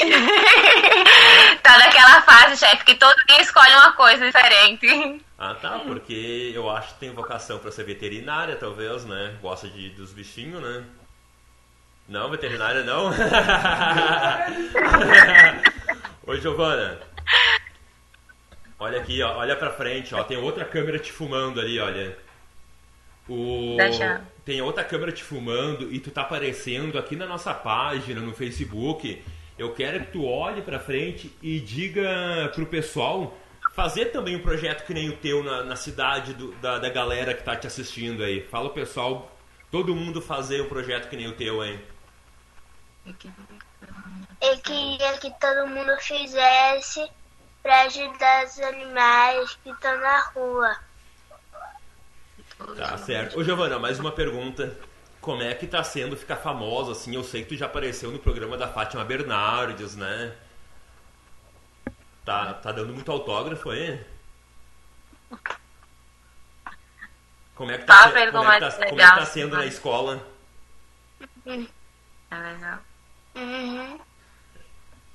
[1.62, 5.24] Tá naquela fase, chefe, que todo dia escolhe uma coisa diferente.
[5.36, 9.36] Ah, tá, porque eu acho que tem vocação pra ser veterinária, talvez, né?
[9.42, 10.84] Gosta de, dos bichinhos, né?
[12.08, 13.10] Não, veterinária não?
[16.26, 17.00] Oi, Giovana.
[18.78, 20.22] Olha aqui, ó, olha pra frente, ó.
[20.22, 22.16] Tem outra câmera te filmando ali, olha.
[23.28, 23.74] O...
[23.76, 24.20] Deixa.
[24.44, 29.20] Tem outra câmera te filmando e tu tá aparecendo aqui na nossa página, no Facebook.
[29.58, 33.36] Eu quero que tu olhe pra frente e diga pro pessoal
[33.74, 37.34] fazer também um projeto que nem o teu na, na cidade do- da, da galera
[37.34, 38.42] que tá te assistindo aí.
[38.42, 39.34] Fala o pessoal,
[39.72, 41.80] todo mundo fazer um projeto que nem o teu, hein?
[44.40, 47.08] Eu queria que todo mundo fizesse
[47.62, 50.76] para ajudar os animais que estão na rua.
[52.76, 53.38] Tá certo.
[53.38, 54.76] Ô Giovana, mais uma pergunta.
[55.20, 57.14] Como é que tá sendo ficar famosa assim?
[57.14, 60.34] Eu sei que tu já apareceu no programa da Fátima Bernardes, né?
[62.24, 64.04] Tá, tá dando muito autógrafo aí?
[67.54, 69.06] Como é que tá, Fala se- como como é que é tá, é como é
[69.06, 69.26] que tá legal.
[69.26, 70.26] sendo na escola?
[72.28, 72.80] É legal.
[73.36, 73.98] Uhum.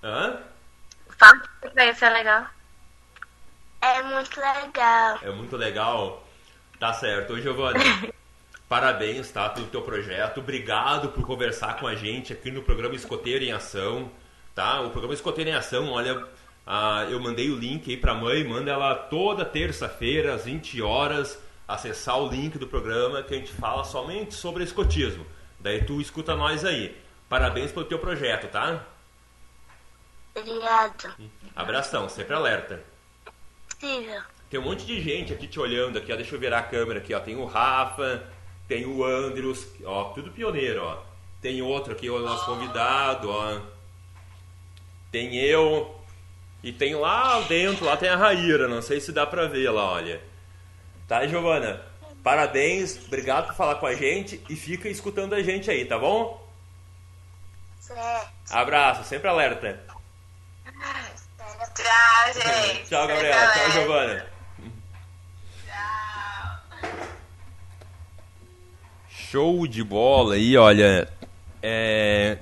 [0.03, 0.39] Hã?
[1.17, 2.45] Fala pra ele se é legal.
[3.81, 5.19] É muito legal.
[5.23, 6.27] É muito legal.
[6.79, 7.34] Tá certo.
[7.34, 7.79] Ô, Giovana,
[8.69, 10.39] parabéns, tá, pelo teu projeto.
[10.39, 14.12] Obrigado por conversar com a gente aqui no programa Escoteiro em Ação,
[14.53, 14.81] tá?
[14.81, 16.25] O programa Escoteiro em Ação, olha,
[16.65, 21.39] ah, eu mandei o link aí pra mãe, manda ela toda terça-feira, às 20 horas,
[21.67, 25.25] acessar o link do programa que a gente fala somente sobre escotismo.
[25.60, 26.95] Daí tu escuta nós aí.
[27.32, 28.86] Parabéns pelo teu projeto, tá?
[30.36, 31.15] Obrigado.
[31.56, 32.84] Abração, sempre alerta.
[33.70, 34.22] Possível.
[34.50, 36.17] Tem um monte de gente aqui te olhando aqui, ó.
[36.17, 37.22] Deixa eu virar a câmera aqui, ó.
[37.22, 38.30] Tem o Rafa,
[38.67, 41.04] tem o Andrews, ó, tudo pioneiro, ó.
[41.41, 43.62] Tem outro aqui, o nosso convidado, ó.
[45.10, 45.96] Tem eu.
[46.62, 49.89] E tem lá dentro, lá tem a Raíra, não sei se dá pra ver lá,
[49.89, 50.22] olha.
[51.08, 51.82] Tá, Giovana?
[52.22, 56.40] Parabéns, obrigado por falar com a gente e fica escutando a gente aí, tá bom?
[57.93, 58.32] Certo.
[58.51, 59.80] Abraço, sempre alerta.
[61.75, 62.84] Tchau, gente.
[62.89, 63.51] Tchau, Gabriela.
[63.51, 64.25] Tchau, Giovana.
[69.10, 71.08] Show de bola aí, olha.
[71.63, 72.38] É...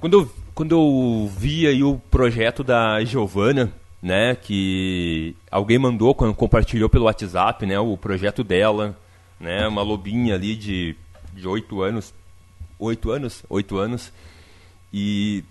[0.00, 3.72] Quando, eu, quando eu vi aí o projeto da Giovana,
[4.02, 8.98] né, que alguém mandou, quando compartilhou pelo WhatsApp, né, o projeto dela,
[9.38, 10.96] né, uma lobinha ali de,
[11.32, 12.12] de 8 anos,
[12.80, 14.12] 8 anos, 8 anos,
[14.92, 15.44] e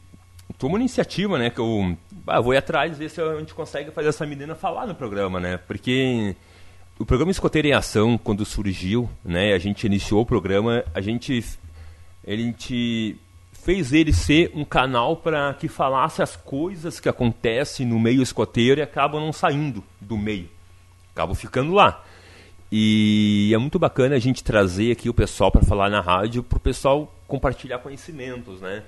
[0.57, 3.91] toma uma iniciativa, né, que eu ah, vou ir atrás ver se a gente consegue
[3.91, 6.35] fazer essa menina falar no programa, né, porque
[6.99, 11.43] o programa Escoteiro em Ação, quando surgiu, né, a gente iniciou o programa, a gente,
[12.27, 13.17] a gente
[13.53, 18.79] fez ele ser um canal para que falasse as coisas que acontecem no meio escoteiro
[18.79, 20.49] e acabam não saindo do meio,
[21.13, 22.03] acabam ficando lá.
[22.71, 26.57] E é muito bacana a gente trazer aqui o pessoal para falar na rádio, para
[26.57, 28.83] o pessoal compartilhar conhecimentos, né?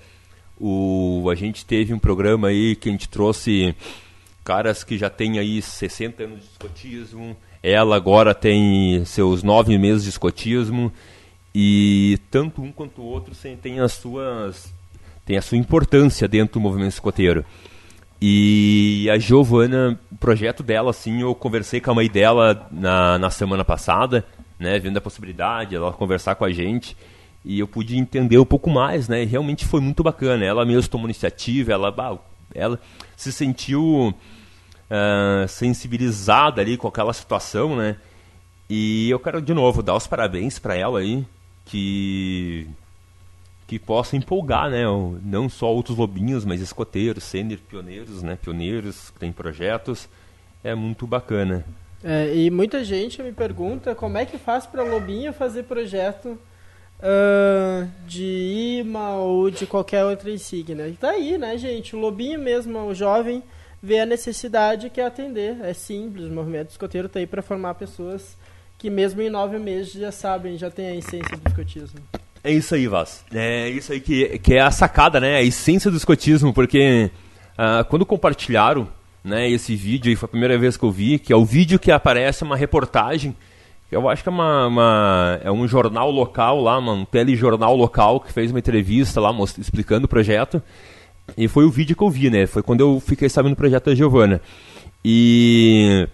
[0.66, 3.76] O, a gente teve um programa aí que a gente trouxe
[4.46, 10.04] caras que já têm aí 60 anos de escotismo, ela agora tem seus nove meses
[10.04, 10.90] de escotismo,
[11.54, 14.74] e tanto um quanto o outro tem as suas
[15.26, 17.44] tem a sua importância dentro do movimento escoteiro.
[18.22, 23.30] E a Giovana, o projeto dela, assim, eu conversei com a mãe dela na, na
[23.30, 24.26] semana passada,
[24.58, 26.96] né, vendo a possibilidade, ela conversar com a gente,
[27.46, 30.46] e eu pude entender um pouco mais, né, e realmente foi muito bacana.
[30.46, 32.22] Ela mesmo tomou iniciativa, ela,
[32.54, 32.80] ela
[33.16, 34.14] se sentiu
[34.90, 37.98] uh, sensibilizada ali com aquela situação, né,
[38.70, 41.26] e eu quero de novo dar os parabéns para ela aí,
[41.66, 42.68] que
[43.66, 44.84] que possa empolgar, né,
[45.24, 50.08] não só outros lobinhos, mas escoteiros, sênior, pioneiros, né, pioneiros que têm projetos,
[50.64, 51.66] é muito bacana.
[52.04, 56.38] É, e muita gente me pergunta como é que faz para lobinho fazer projeto
[57.04, 60.88] uh, de IMA ou de qualquer outra insígnia.
[60.88, 61.96] E tá aí, né, gente?
[61.96, 63.44] O lobinho mesmo, o jovem,
[63.82, 65.58] vê a necessidade que atender.
[65.62, 68.38] É simples, o movimento escoteiro tá aí para formar pessoas
[68.78, 72.00] que mesmo em nove meses já sabem, já tem a essência do escotismo.
[72.44, 73.24] É isso aí, Vaz.
[73.34, 75.38] É isso aí que, que é a sacada, né?
[75.38, 77.10] A essência do escotismo, porque
[77.54, 78.90] uh, quando compartilharam
[79.24, 81.80] né, esse vídeo, e foi a primeira vez que eu vi, que é o vídeo
[81.80, 83.34] que aparece uma reportagem,
[83.94, 88.32] eu acho que é, uma, uma, é um jornal local lá, um telejornal local que
[88.32, 90.62] fez uma entrevista lá explicando o projeto.
[91.38, 92.46] E foi o vídeo que eu vi, né?
[92.46, 94.42] Foi quando eu fiquei sabendo do projeto da Giovana.
[95.04, 96.08] E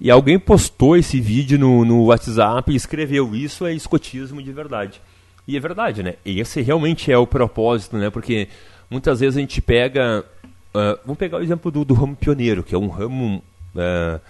[0.00, 5.00] e alguém postou esse vídeo no, no WhatsApp e escreveu: Isso é escotismo de verdade.
[5.48, 6.14] E é verdade, né?
[6.24, 8.10] Esse realmente é o propósito, né?
[8.10, 8.48] Porque
[8.90, 10.24] muitas vezes a gente pega.
[10.74, 13.42] Uh, vamos pegar o exemplo do, do, ramo pioneiro, que é um ramo.
[13.74, 14.20] Uh,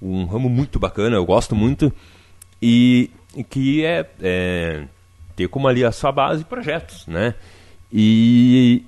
[0.00, 1.92] um ramo muito bacana, eu gosto muito.
[2.60, 4.84] E, e que é, é
[5.34, 7.34] ter como ali a sua base projetos, né?
[7.92, 8.84] E,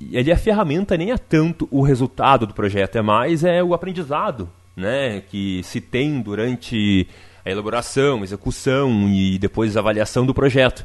[0.00, 3.74] e ali a ferramenta nem é tanto o resultado do projeto, é mais é o
[3.74, 4.48] aprendizado
[4.80, 7.06] né, que se tem durante
[7.44, 10.84] a elaboração, execução e depois a avaliação do projeto.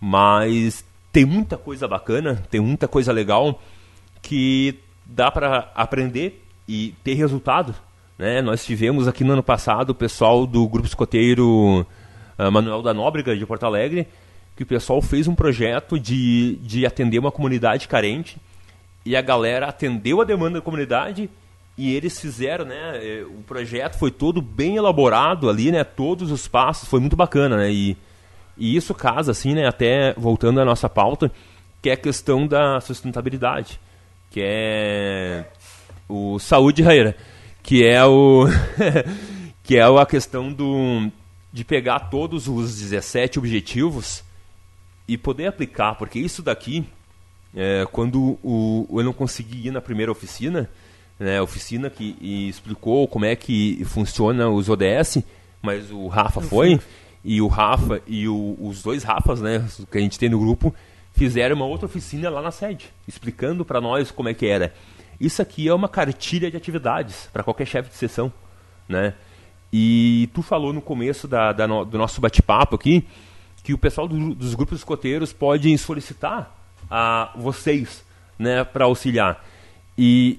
[0.00, 3.62] Mas tem muita coisa bacana, tem muita coisa legal
[4.22, 7.74] que dá para aprender e ter resultado.
[8.18, 8.40] Né?
[8.40, 11.86] Nós tivemos aqui no ano passado o pessoal do Grupo Escoteiro
[12.38, 14.06] uh, Manuel da Nóbrega de Porto Alegre,
[14.56, 18.36] que o pessoal fez um projeto de, de atender uma comunidade carente
[19.04, 21.28] e a galera atendeu a demanda da comunidade
[21.76, 22.98] e eles fizeram, né?
[23.02, 25.82] É, o projeto foi todo bem elaborado ali, né?
[25.82, 27.72] Todos os passos, foi muito bacana, né?
[27.72, 27.96] E,
[28.56, 29.66] e isso casa, assim, né?
[29.66, 31.32] Até voltando à nossa pauta,
[31.82, 33.80] que é a questão da sustentabilidade,
[34.30, 35.44] que é
[36.08, 37.16] o saúde raira,
[37.64, 38.44] que é o
[39.64, 41.10] que é a questão do
[41.52, 44.22] de pegar todos os 17 objetivos
[45.08, 46.84] e poder aplicar, porque isso daqui,
[47.54, 50.68] é, quando o, eu não consegui ir na primeira oficina,
[51.18, 52.16] né, oficina que
[52.48, 55.22] explicou como é que funciona os ODS,
[55.62, 56.80] mas o Rafa foi,
[57.24, 60.74] e o Rafa e o, os dois Rafas, né, que a gente tem no grupo,
[61.12, 64.74] fizeram uma outra oficina lá na sede, explicando para nós como é que era.
[65.20, 68.32] Isso aqui é uma cartilha de atividades para qualquer chefe de sessão,
[68.88, 69.14] né?
[69.72, 73.06] E tu falou no começo da, da no, do nosso bate-papo aqui
[73.64, 76.54] que o pessoal do, dos grupos escoteiros podem solicitar
[76.90, 78.04] a vocês,
[78.38, 79.44] né, para auxiliar.
[79.96, 80.38] E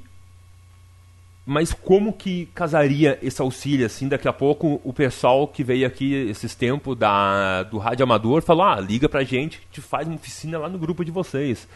[1.45, 6.13] mas como que casaria esse auxílio, assim, daqui a pouco o pessoal que veio aqui
[6.13, 10.57] esses tempos da, do Rádio Amador falou, ah, liga pra gente, te faz uma oficina
[10.57, 11.67] lá no grupo de vocês.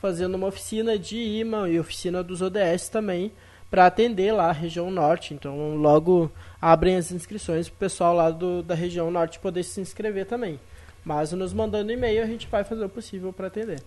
[0.00, 3.32] fazendo uma oficina de imã e oficina dos ODS também
[3.70, 5.34] para atender lá a região norte.
[5.34, 6.30] Então, logo
[6.60, 10.58] abrem as inscrições para o pessoal lá do, da região norte poder se inscrever também.
[11.04, 13.82] Mas nos mandando e-mail a gente vai fazer o possível para atender.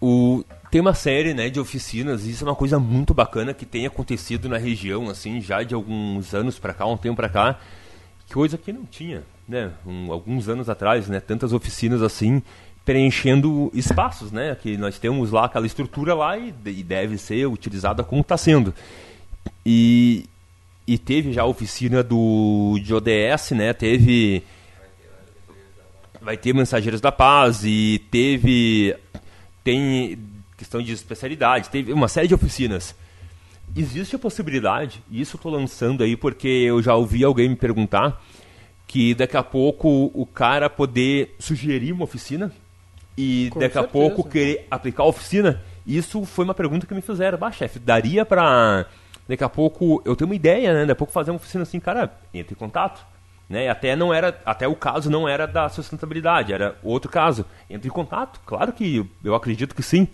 [0.00, 3.66] O, tem uma série né, de oficinas, e isso é uma coisa muito bacana que
[3.66, 7.60] tem acontecido na região, assim, já de alguns anos para cá, um tempo para cá,
[8.32, 12.40] coisa que não tinha, né, um, alguns anos atrás, né, tantas oficinas assim,
[12.84, 18.04] preenchendo espaços, né, que nós temos lá aquela estrutura lá e, e deve ser utilizada
[18.04, 18.72] como está sendo.
[19.66, 20.26] E,
[20.86, 24.44] e teve já a oficina do de ODS, né, teve
[26.22, 28.94] vai ter Mensageiros da Paz e teve
[29.62, 30.18] tem
[30.56, 32.94] questão de especialidade, tem uma série de oficinas.
[33.74, 37.56] Existe a possibilidade, e isso eu estou lançando aí porque eu já ouvi alguém me
[37.56, 38.20] perguntar,
[38.86, 42.52] que daqui a pouco o cara poder sugerir uma oficina
[43.16, 43.86] e Com daqui certeza.
[43.86, 45.62] a pouco querer aplicar a oficina.
[45.86, 47.38] Isso foi uma pergunta que me fizeram.
[47.38, 48.86] Bah, chefe, daria para
[49.28, 50.80] daqui a pouco eu tenho uma ideia, né?
[50.80, 53.06] Daqui a pouco fazer uma oficina assim, cara, entre em contato
[53.50, 53.68] né?
[53.68, 57.44] até não era, até o caso não era da sustentabilidade, era outro caso.
[57.68, 60.06] Entre em contato, claro que eu acredito que sim,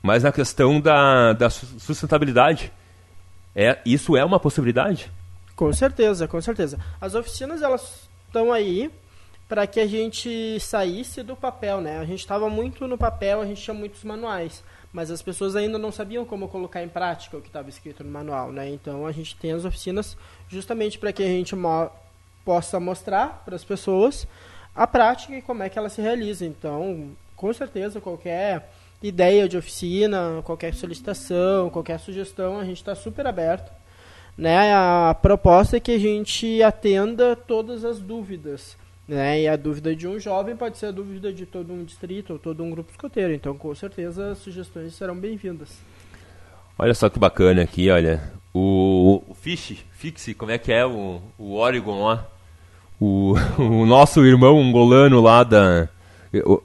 [0.00, 2.72] mas na questão da, da sustentabilidade,
[3.54, 5.10] é, isso é uma possibilidade?
[5.56, 6.78] Com certeza, com certeza.
[7.00, 8.90] As oficinas elas estão aí
[9.48, 11.98] para que a gente saísse do papel, né?
[11.98, 15.78] A gente estava muito no papel, a gente tinha muitos manuais, mas as pessoas ainda
[15.78, 18.68] não sabiam como colocar em prática o que estava escrito no manual, né?
[18.70, 20.16] Então a gente tem as oficinas
[20.48, 21.54] justamente para que a gente
[22.44, 24.26] possa mostrar para as pessoas
[24.74, 26.44] a prática e como é que ela se realiza.
[26.44, 28.70] Então, com certeza, qualquer
[29.02, 33.72] ideia de oficina, qualquer solicitação, qualquer sugestão, a gente está super aberto.
[34.36, 34.74] Né?
[34.74, 38.76] A proposta é que a gente atenda todas as dúvidas.
[39.06, 39.42] Né?
[39.42, 42.38] E a dúvida de um jovem pode ser a dúvida de todo um distrito ou
[42.38, 43.32] todo um grupo escoteiro.
[43.32, 45.78] Então, com certeza, sugestões serão bem-vindas.
[46.78, 48.32] Olha só que bacana aqui, olha.
[48.52, 52.26] O, o Fish, Fixe, como é que é o, o Oregon lá?
[53.00, 55.88] O, o nosso irmão angolano lá da,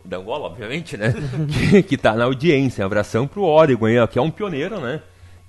[0.06, 1.14] da Angola, obviamente, né?
[1.70, 2.84] que, que tá na audiência.
[2.84, 5.02] Um abração pro Oregon aí, ó, que é um pioneiro, né?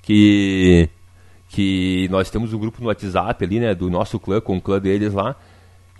[0.03, 0.89] Que,
[1.49, 3.75] que nós temos um grupo no WhatsApp ali, né?
[3.75, 5.37] Do nosso clã, com o clã deles lá.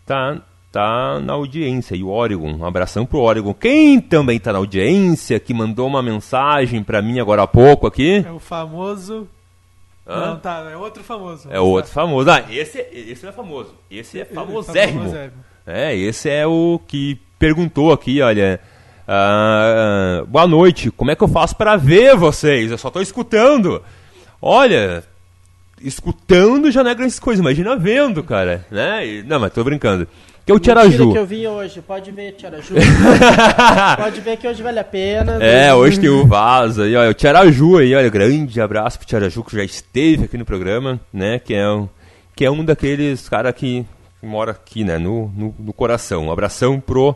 [0.05, 0.41] Tá,
[0.73, 1.95] tá na audiência.
[1.95, 3.55] E o Oregon, um abração pro Oregon.
[3.55, 8.25] Quem também tá na audiência, que mandou uma mensagem para mim agora há pouco aqui.
[8.27, 9.29] É o famoso
[10.11, 10.27] Hã?
[10.27, 11.49] Não, tá, é outro famoso.
[11.49, 12.29] É outro famoso.
[12.29, 13.73] Ah, esse, esse não é famoso.
[13.89, 15.05] Esse é famosérrimo.
[15.65, 18.61] É, esse é o que perguntou aqui, olha.
[19.07, 22.73] Uh, boa noite, como é que eu faço para ver vocês?
[22.73, 23.83] Eu só tô escutando.
[24.43, 25.05] Olha,
[25.81, 28.67] escutando já não é grande coisa, imagina vendo, cara.
[28.69, 29.23] Né?
[29.25, 30.09] Não, mas tô brincando
[30.45, 31.13] que é o Tiaraju.
[31.13, 32.75] que eu vim hoje, pode ver Tiaraju.
[33.97, 35.43] pode ver que hoje vale a pena.
[35.43, 36.87] É, hoje tem o Vaza.
[36.87, 40.45] E olha, o Tiaraju aí, olha, grande abraço pro Tiaraju que já esteve aqui no
[40.45, 41.39] programa, né?
[41.39, 41.89] Que é um,
[42.35, 43.85] que é um daqueles cara que
[44.23, 44.99] mora aqui, né?
[44.99, 46.27] No, no, no coração.
[46.27, 47.15] Um abração pro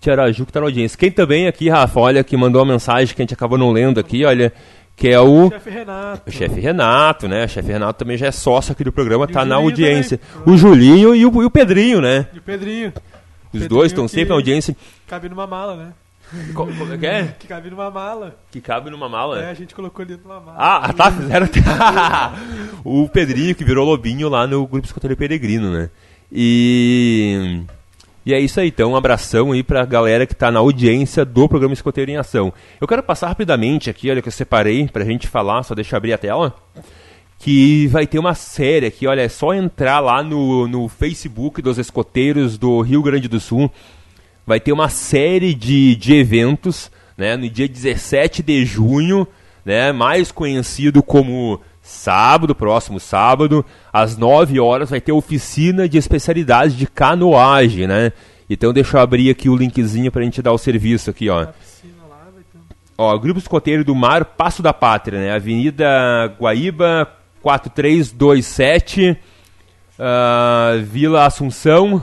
[0.00, 0.98] Tiaraju que tá na audiência.
[0.98, 3.98] Quem também aqui, Rafa, olha, que mandou uma mensagem que a gente acabou não lendo
[3.98, 4.52] aqui, olha
[4.96, 6.32] que é o chefe Renato.
[6.32, 7.44] Chefe Renato, né?
[7.44, 10.18] O chefe Renato também já é sócio aqui do programa, e tá na audiência.
[10.18, 10.54] Também.
[10.54, 12.26] O Julinho e o, e o Pedrinho, né?
[12.32, 12.88] E o Pedrinho.
[12.88, 14.74] Os Pedrinho dois estão sempre na audiência.
[15.06, 15.92] Cabe numa mala, né?
[16.54, 17.34] Como, como é que é?
[17.38, 18.36] Que cabe numa mala.
[18.50, 19.40] Que cabe numa mala?
[19.40, 20.56] É, a gente colocou dentro de uma mala.
[20.58, 21.46] Ah, tá, fizeram.
[22.82, 25.90] o Pedrinho que virou lobinho lá no Grupo Escoteiro Peregrino, né?
[26.32, 27.62] E.
[28.26, 31.48] E é isso aí, então, um abração aí pra galera que tá na audiência do
[31.48, 32.52] programa Escoteiro em Ação.
[32.80, 35.96] Eu quero passar rapidamente aqui, olha, que eu separei pra gente falar, só deixa eu
[35.98, 36.56] abrir a tela.
[37.38, 41.78] Que vai ter uma série aqui, olha, é só entrar lá no, no Facebook dos
[41.78, 43.70] escoteiros do Rio Grande do Sul.
[44.44, 49.24] Vai ter uma série de, de eventos, né, no dia 17 de junho,
[49.64, 56.76] né, mais conhecido como Sábado, próximo sábado, às 9 horas, vai ter oficina de especialidades
[56.76, 58.12] de canoagem, né?
[58.50, 61.46] Então deixa eu abrir aqui o linkzinho pra gente dar o serviço aqui, ó.
[62.98, 65.32] Ó, Grupo Escoteiro do Mar, Passo da Pátria, né?
[65.32, 65.86] Avenida
[66.40, 67.08] Guaíba,
[67.40, 69.16] 4327,
[69.96, 72.02] ah, Vila Assunção,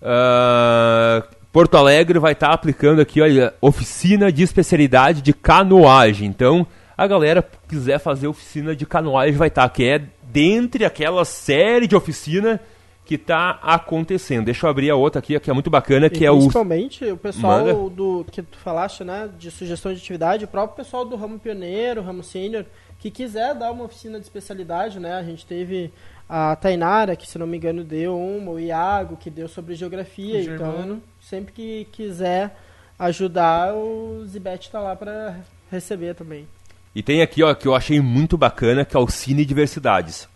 [0.00, 1.22] ah,
[1.52, 6.26] Porto Alegre vai estar aplicando aqui, olha, oficina de especialidade de canoagem.
[6.26, 6.66] Então,
[6.96, 11.96] a galera quiser fazer oficina de canoagem vai estar, que é dentre aquela série de
[11.96, 12.60] oficina
[13.04, 14.46] que está acontecendo.
[14.46, 17.04] Deixa eu abrir a outra aqui, que é muito bacana, que e é o principalmente
[17.04, 17.90] o pessoal Manda.
[17.90, 22.02] do que tu falaste, né, de sugestão de atividade, o próprio pessoal do ramo pioneiro,
[22.02, 22.66] ramo sênior,
[22.98, 25.14] que quiser dar uma oficina de especialidade, né?
[25.14, 25.92] A gente teve
[26.28, 30.42] a Tainara, que se não me engano deu uma, o Iago, que deu sobre geografia,
[30.42, 32.56] então sempre que quiser
[32.98, 35.36] ajudar, o Zibete tá lá para
[35.70, 36.48] receber também.
[36.96, 40.26] E tem aqui, ó, que eu achei muito bacana, que é o Cine Diversidades.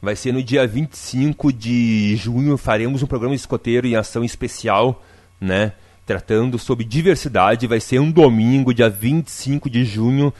[0.00, 5.02] Vai ser no dia 25 de junho, faremos um programa de escoteiro em ação especial,
[5.40, 5.72] né?
[6.06, 7.66] Tratando sobre diversidade.
[7.66, 10.32] Vai ser um domingo, dia 25 de junho,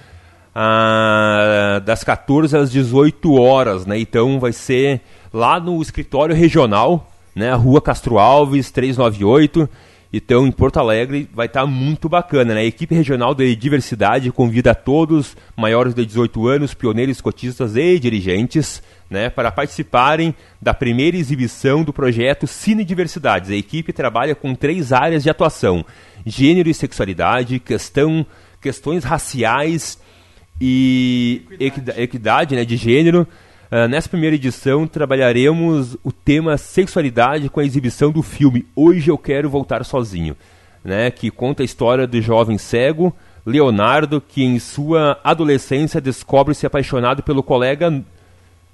[1.84, 3.98] das 14 às 18 horas, né?
[3.98, 5.00] Então vai ser
[5.34, 7.52] lá no escritório regional, né?
[7.54, 9.68] Rua Castro Alves, 398.
[10.10, 12.60] Então, em Porto Alegre, vai estar muito bacana, né?
[12.60, 18.82] A equipe regional de diversidade convida todos maiores de 18 anos, pioneiros, cotistas e dirigentes,
[19.10, 23.50] né, para participarem da primeira exibição do projeto Cine Diversidades.
[23.50, 25.84] A equipe trabalha com três áreas de atuação:
[26.24, 28.24] gênero e sexualidade, questão,
[28.62, 29.98] questões raciais
[30.58, 33.26] e equidade, equidade né, de gênero.
[33.70, 39.18] Ah, nessa primeira edição trabalharemos o tema sexualidade com a exibição do filme Hoje Eu
[39.18, 40.34] Quero Voltar Sozinho,
[40.82, 43.14] né, que conta a história do jovem cego
[43.44, 48.02] Leonardo que em sua adolescência descobre se apaixonado pelo colega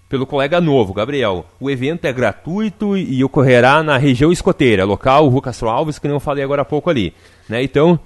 [0.09, 1.45] pelo colega novo, Gabriel.
[1.59, 6.21] O evento é gratuito e ocorrerá na região escoteira, local Rua Castro Alves, que eu
[6.21, 7.13] falei agora há pouco ali.
[7.49, 7.65] Né?
[7.65, 7.99] Então,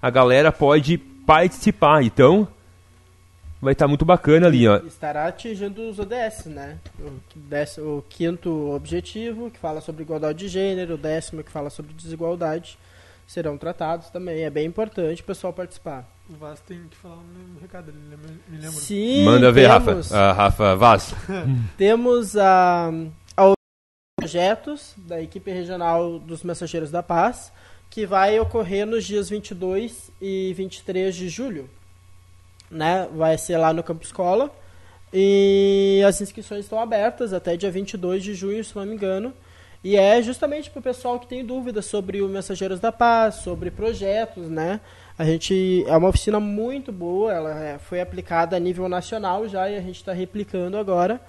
[0.00, 2.02] a galera pode participar.
[2.02, 2.48] Então,
[3.62, 4.76] vai estar muito bacana ali, ó.
[4.78, 6.78] Estará atingindo os ODS, né?
[7.00, 11.70] O, dez- o quinto objetivo, que fala sobre igualdade de gênero, o décimo, que fala
[11.70, 12.76] sobre desigualdade,
[13.26, 14.42] serão tratados também.
[14.42, 16.06] É bem importante o pessoal participar.
[16.28, 18.70] O Vaz tem que falar um recado, me lembra.
[18.72, 19.86] Sim, Manda ver, Rafa.
[19.92, 21.14] temos, Ah, Rafa Vaz.
[21.78, 22.90] temos a,
[23.36, 23.52] a
[24.18, 27.52] projetos da equipe regional dos Mensageiros da Paz,
[27.90, 31.68] que vai ocorrer nos dias 22 e 23 de julho.
[32.72, 33.06] Né?
[33.14, 34.50] Vai ser lá no Campo Escola.
[35.12, 39.32] E as inscrições estão abertas até dia 22 de junho, se não me engano.
[39.84, 43.70] E é justamente para o pessoal que tem dúvidas sobre o Mensageiros da Paz, sobre
[43.70, 44.80] projetos, né?
[45.18, 49.68] A gente é uma oficina muito boa, ela é- foi aplicada a nível nacional já
[49.68, 51.20] e a gente está replicando agora.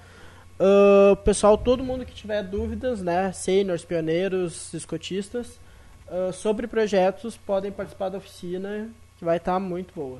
[0.59, 5.59] Ah, pessoal, todo mundo que tiver dúvidas, né, seniors, pioneiros, escotistas,
[6.07, 10.19] ah, sobre projetos, podem participar da oficina, que vai estar muito boa.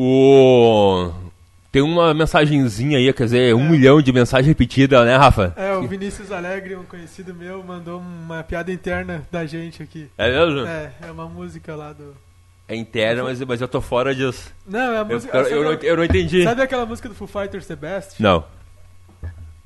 [0.00, 1.10] O...
[1.72, 5.52] Tem uma mensagenzinha aí, quer dizer, um milhão de mensagens repetidas, né, Rafa?
[5.56, 10.08] É, o Vinícius Alegre, um conhecido meu, mandou uma piada interna da gente aqui.
[10.16, 10.60] É mesmo?
[10.68, 12.14] É, é uma música lá do.
[12.68, 14.52] É interna, mas, mas eu tô fora disso.
[14.64, 15.36] Não, é a Eu, música.
[15.36, 16.44] eu, sabe, eu não, eu não entendi.
[16.44, 18.22] sabe aquela música do Foo Fighters The Best?
[18.22, 18.44] Não.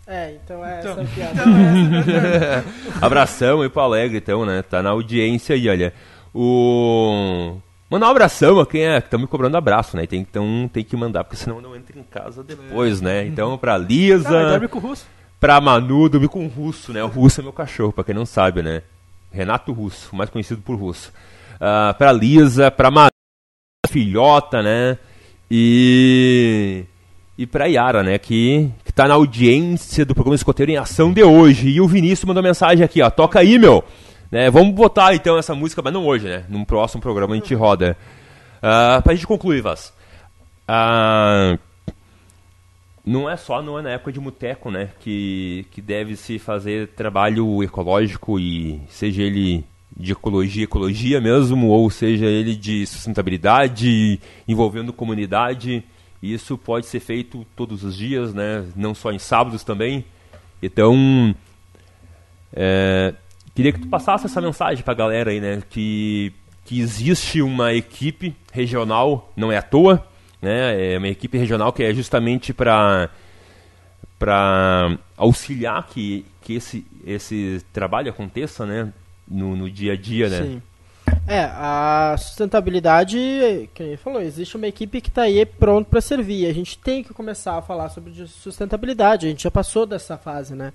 [0.06, 1.42] É, então é Então- essa piada.
[3.02, 4.62] Abração aí pro Alegre, então, né?
[4.62, 5.92] Tá na audiência aí, olha.
[6.34, 7.58] O.
[7.92, 10.06] Mandar um abração a quem é que estão me cobrando abraço, né?
[10.06, 13.26] Tem, então tem que mandar, porque senão não entra em casa depois, né?
[13.26, 15.04] Então, pra Ah, Lisa, dorme com o russo.
[15.38, 17.04] pra Manu, dormir com o Russo, né?
[17.04, 18.80] O Russo é meu cachorro, pra quem não sabe, né?
[19.30, 21.12] Renato Russo, mais conhecido por Russo.
[21.60, 23.10] Ah, pra Lisa, pra Manu,
[23.90, 24.96] filhota, né?
[25.50, 26.84] E.
[27.36, 28.18] E pra Yara, né?
[28.18, 31.68] Que, que tá na audiência do programa Escoteiro em Ação de hoje.
[31.68, 33.10] E o Vinícius mandou mensagem aqui, ó.
[33.10, 33.84] Toca aí, meu.
[34.32, 36.46] Né, vamos botar então essa música, mas não hoje, né?
[36.48, 37.98] Num próximo programa a gente roda.
[38.62, 39.92] Ah, pra gente concluir, Vaz.
[40.66, 41.58] Ah,
[43.04, 46.88] não é só não é na época de muteco, né, que, que deve se fazer
[46.88, 54.18] trabalho ecológico e seja ele de ecologia, ecologia mesmo, ou seja ele de sustentabilidade,
[54.48, 55.84] envolvendo comunidade.
[56.22, 60.06] Isso pode ser feito todos os dias, né, não só em sábados também.
[60.62, 61.34] Então,
[62.54, 63.12] é,
[63.54, 66.32] queria que tu passasse essa mensagem pra galera aí, né, que
[66.64, 70.06] que existe uma equipe regional, não é à toa,
[70.40, 70.94] né?
[70.94, 73.10] É uma equipe regional que é justamente para
[74.18, 78.92] para auxiliar que, que esse, esse trabalho aconteça, né?
[79.28, 80.42] No, no dia a dia, né?
[80.42, 80.62] Sim.
[81.26, 86.46] É, a sustentabilidade, que ele falou, existe uma equipe que está aí pronto para servir.
[86.46, 89.26] A gente tem que começar a falar sobre sustentabilidade.
[89.26, 90.72] A gente já passou dessa fase, né?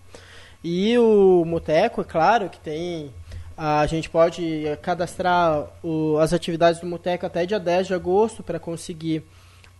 [0.63, 3.11] E o Muteco, é claro, que tem.
[3.55, 8.59] A gente pode cadastrar o, as atividades do Muteco até dia 10 de agosto para
[8.59, 9.23] conseguir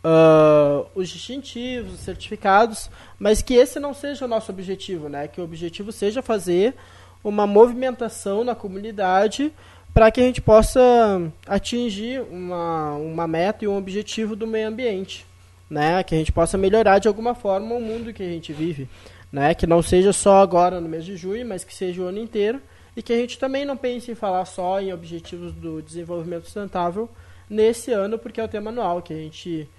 [0.04, 5.28] uh, os distintivos, os certificados, mas que esse não seja o nosso objetivo, né?
[5.28, 6.76] Que o objetivo seja fazer
[7.24, 9.52] uma movimentação na comunidade
[9.94, 10.80] para que a gente possa
[11.46, 15.26] atingir uma, uma meta e um objetivo do meio ambiente,
[15.70, 16.04] né?
[16.04, 18.88] Que a gente possa melhorar de alguma forma o mundo que a gente vive,
[19.32, 19.54] né?
[19.54, 22.62] Que não seja só agora no mês de junho, mas que seja o ano inteiro
[22.96, 27.08] e que a gente também não pense em falar só em objetivos do desenvolvimento sustentável
[27.50, 29.70] nesse ano, porque é o tema anual que a gente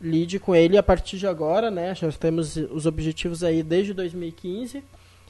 [0.00, 1.94] lide com ele a partir de agora, né?
[1.94, 4.82] Já temos os objetivos aí desde 2015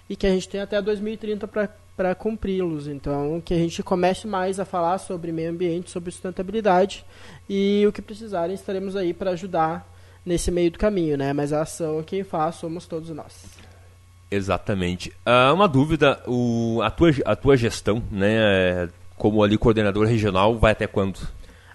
[0.09, 1.47] e que a gente tem até 2030
[1.97, 2.89] para cumpri-los.
[2.89, 7.05] Então, que a gente comece mais a falar sobre meio ambiente, sobre sustentabilidade
[7.49, 9.87] e o que precisarem estaremos aí para ajudar
[10.25, 11.33] nesse meio do caminho, né?
[11.33, 13.54] Mas a ação quem faz somos todos nós.
[14.35, 15.11] Exatamente.
[15.27, 20.73] Uh, uma dúvida, o, a, tua, a tua gestão, né, como ali coordenador regional, vai
[20.73, 21.21] até quando?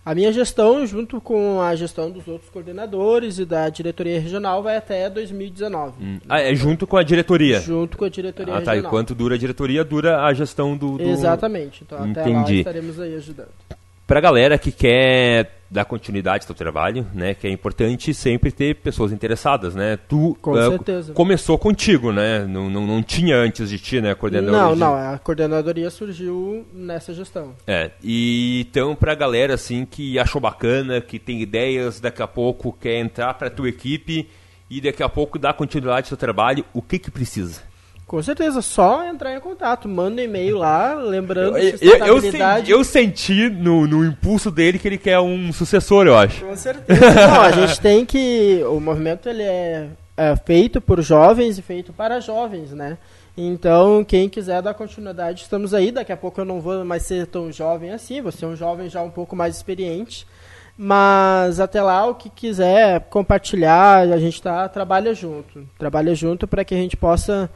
[0.06, 4.78] A minha gestão, junto com a gestão dos outros coordenadores e da diretoria regional, vai
[4.78, 5.94] até 2019.
[6.02, 6.20] Hum.
[6.28, 7.60] Ah, é junto com a diretoria?
[7.60, 8.82] Junto com a diretoria ah, regional.
[8.82, 8.88] tá.
[8.88, 10.98] E quanto dura a diretoria, dura a gestão do...
[10.98, 11.04] do...
[11.04, 11.84] Exatamente.
[11.84, 12.54] Então, até Entendi.
[12.54, 13.50] lá estaremos aí ajudando
[14.10, 18.52] para a galera que quer dar continuidade ao seu trabalho, né, que é importante sempre
[18.52, 20.00] ter pessoas interessadas, né?
[20.08, 22.44] Tu Com uh, começou contigo, né?
[22.48, 24.60] Não, não, não tinha antes de ti, né, coordenador?
[24.60, 24.80] Não, de...
[24.80, 27.54] não, a coordenadoria surgiu nessa gestão.
[27.68, 32.28] É, e então para a galera assim que achou bacana, que tem ideias, daqui a
[32.28, 34.28] pouco quer entrar para tua equipe
[34.72, 37.69] e daqui a pouco dar continuidade ao seu trabalho, o que que precisa?
[38.10, 42.72] Com certeza, só entrar em contato, manda um e-mail lá, lembrando eu, eu, eu, senti,
[42.72, 46.44] eu senti no, no impulso dele que ele quer um sucessor, eu acho.
[46.44, 47.00] Com certeza.
[47.14, 48.64] Não, a gente tem que.
[48.66, 52.98] O movimento ele é, é feito por jovens e feito para jovens, né?
[53.38, 55.92] Então, quem quiser dar continuidade, estamos aí.
[55.92, 58.90] Daqui a pouco eu não vou mais ser tão jovem assim, vou ser um jovem
[58.90, 60.26] já um pouco mais experiente.
[60.76, 65.64] Mas até lá, o que quiser compartilhar, a gente tá, trabalha junto.
[65.78, 67.48] Trabalha junto para que a gente possa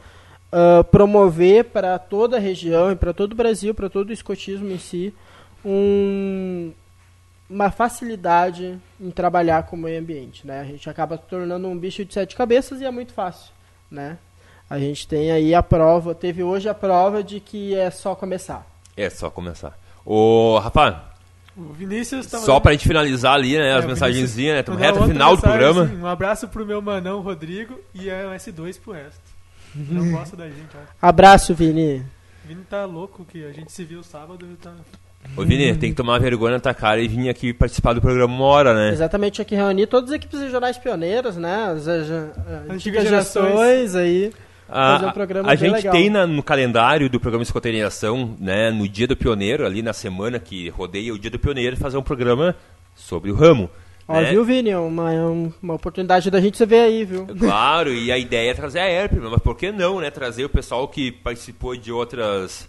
[0.54, 4.70] uh, promover para toda a região e para todo o Brasil, para todo o escotismo
[4.70, 5.12] em si,
[5.64, 6.72] um,
[7.50, 10.46] uma facilidade em trabalhar com o meio ambiente.
[10.46, 10.60] Né?
[10.60, 13.52] A gente acaba tornando um bicho de sete cabeças e é muito fácil.
[13.90, 14.16] Né?
[14.70, 18.66] A gente tem aí a prova, teve hoje a prova de que é só começar.
[18.96, 19.76] É só começar.
[20.06, 21.02] Ô, Rafa,
[21.56, 22.44] o Vinícius tava...
[22.44, 23.70] Só pra gente finalizar ali, né?
[23.70, 24.60] É, as mensagenzinhas, né?
[24.60, 25.84] Estamos reta final do programa.
[25.84, 29.23] Assim, um abraço pro meu manão Rodrigo e a S2 pro resto.
[29.74, 30.78] Não gosta da gente, ó.
[31.00, 32.04] Abraço, Vini.
[32.44, 34.72] Vini tá louco que a gente se viu sábado e tá.
[35.36, 38.32] Ô Vini, tem que tomar vergonha na tua cara e vir aqui participar do programa
[38.32, 38.92] uma hora, né?
[38.92, 41.72] Exatamente, aqui reunir todas as equipes regionais pioneiras, né?
[41.72, 44.32] As, as, as antigas gerações aí.
[44.68, 45.12] A,
[45.42, 45.92] um a gente legal.
[45.92, 50.38] tem na, no calendário do programa Escoteirinhação, né, no dia do pioneiro, ali na semana
[50.38, 52.56] que rodeia o dia do pioneiro, fazer um programa
[52.94, 53.68] sobre o ramo.
[54.06, 54.30] Ó, né?
[54.30, 54.74] viu, Vini?
[54.74, 55.10] Uma,
[55.62, 57.26] uma oportunidade da gente se ver aí, viu?
[57.38, 60.10] Claro, e a ideia é trazer a ERP, mas por que não, né?
[60.10, 62.68] Trazer o pessoal que participou de outras,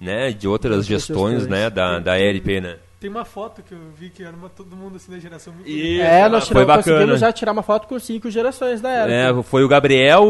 [0.00, 0.32] né?
[0.32, 1.70] De outras gestões, né?
[1.70, 2.76] Da, da ERP, né?
[2.98, 5.68] Tem uma foto que eu vi que era uma, todo mundo assim da geração muito
[5.68, 9.10] Isso, É, nós tiramos, foi conseguimos já tirar uma foto com cinco gerações da ERP.
[9.10, 10.24] É, foi o Gabriel,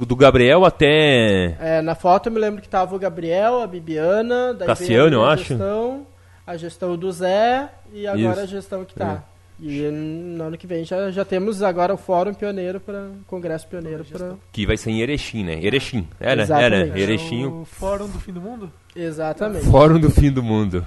[0.00, 1.56] do Gabriel até...
[1.60, 5.24] É, na foto eu me lembro que tava o Gabriel, a Bibiana, da Cassiano, eu
[5.24, 5.44] acho.
[5.44, 6.06] Gestão,
[6.46, 8.40] a gestão do Zé e agora Isso.
[8.40, 9.24] a gestão que tá.
[9.30, 9.33] É.
[9.60, 14.04] E no ano que vem já, já temos agora o Fórum Pioneiro para Congresso Pioneiro
[14.04, 15.64] para que vai ser em Erechim, né?
[15.64, 16.44] Erechim, é, né?
[16.48, 17.00] É, né?
[17.00, 17.44] Erechim.
[17.44, 18.72] É o Fórum do Fim do Mundo?
[18.96, 19.66] Exatamente.
[19.66, 20.84] Fórum do Fim do Mundo.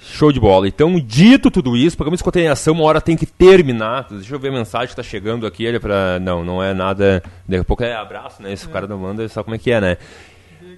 [0.00, 0.66] Show de bola.
[0.66, 4.06] Então, dito tudo isso, programa Escoteiro em Ação, uma hora tem que terminar.
[4.10, 5.64] Deixa eu ver a mensagem que está chegando aqui.
[5.64, 7.22] Ele para Não, não é nada.
[7.46, 8.52] Daqui a pouco é abraço, né?
[8.52, 8.72] Esse é.
[8.72, 9.98] cara não manda, sabe como é que é, né?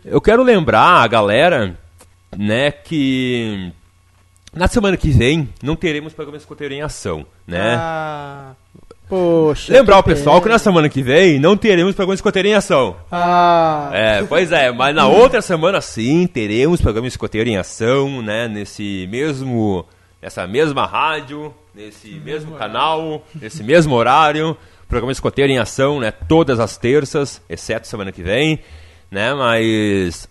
[0.05, 1.79] Eu quero lembrar a galera,
[2.37, 3.73] né, que
[4.55, 7.75] na semana que vem, não teremos programa escoteiro em ação, né?
[7.79, 8.53] Ah,
[9.09, 9.73] poxa.
[9.73, 10.43] Lembrar o pessoal pena.
[10.43, 12.97] que na semana que vem não teremos programa escoteiro em ação.
[13.11, 13.91] Ah.
[13.95, 18.47] É, pois é, mas na outra semana sim teremos programa escoteiro em ação, né?
[18.47, 19.87] Nesse mesmo,
[20.21, 24.57] nessa mesma rádio, nesse mesmo, mesmo canal, nesse mesmo horário.
[24.87, 26.11] Programa escoteiro em ação, né?
[26.11, 28.59] Todas as terças, exceto semana que vem,
[29.11, 29.33] né?
[29.33, 30.29] Mas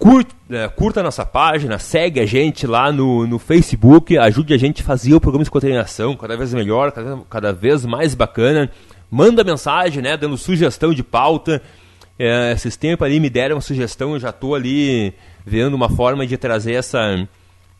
[0.00, 4.56] Curta, é, curta a nossa página, segue a gente lá no, no Facebook, ajude a
[4.56, 8.70] gente a fazer o programa de Ação cada vez melhor, cada, cada vez mais bacana.
[9.10, 11.60] Manda mensagem, né, dando sugestão de pauta.
[12.18, 15.12] É, esses tempos ali me deram uma sugestão, eu já estou ali
[15.44, 17.28] vendo uma forma de trazer essa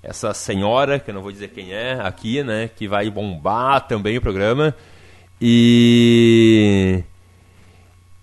[0.02, 4.18] essa senhora, que eu não vou dizer quem é, aqui, né, que vai bombar também
[4.18, 4.74] o programa.
[5.40, 7.02] E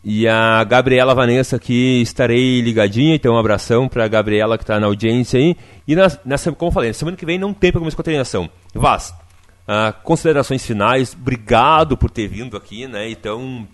[0.10, 4.80] e a Gabriela Vanessa aqui estarei ligadinha, então um abração para a Gabriela que está
[4.80, 5.54] na audiência aí.
[5.86, 8.50] E nessa, como eu falei, semana que vem não tem programa de coordenação.
[8.74, 9.14] Vaz,
[9.68, 13.10] ah, considerações finais, obrigado por ter vindo aqui, né?
[13.10, 13.68] Então,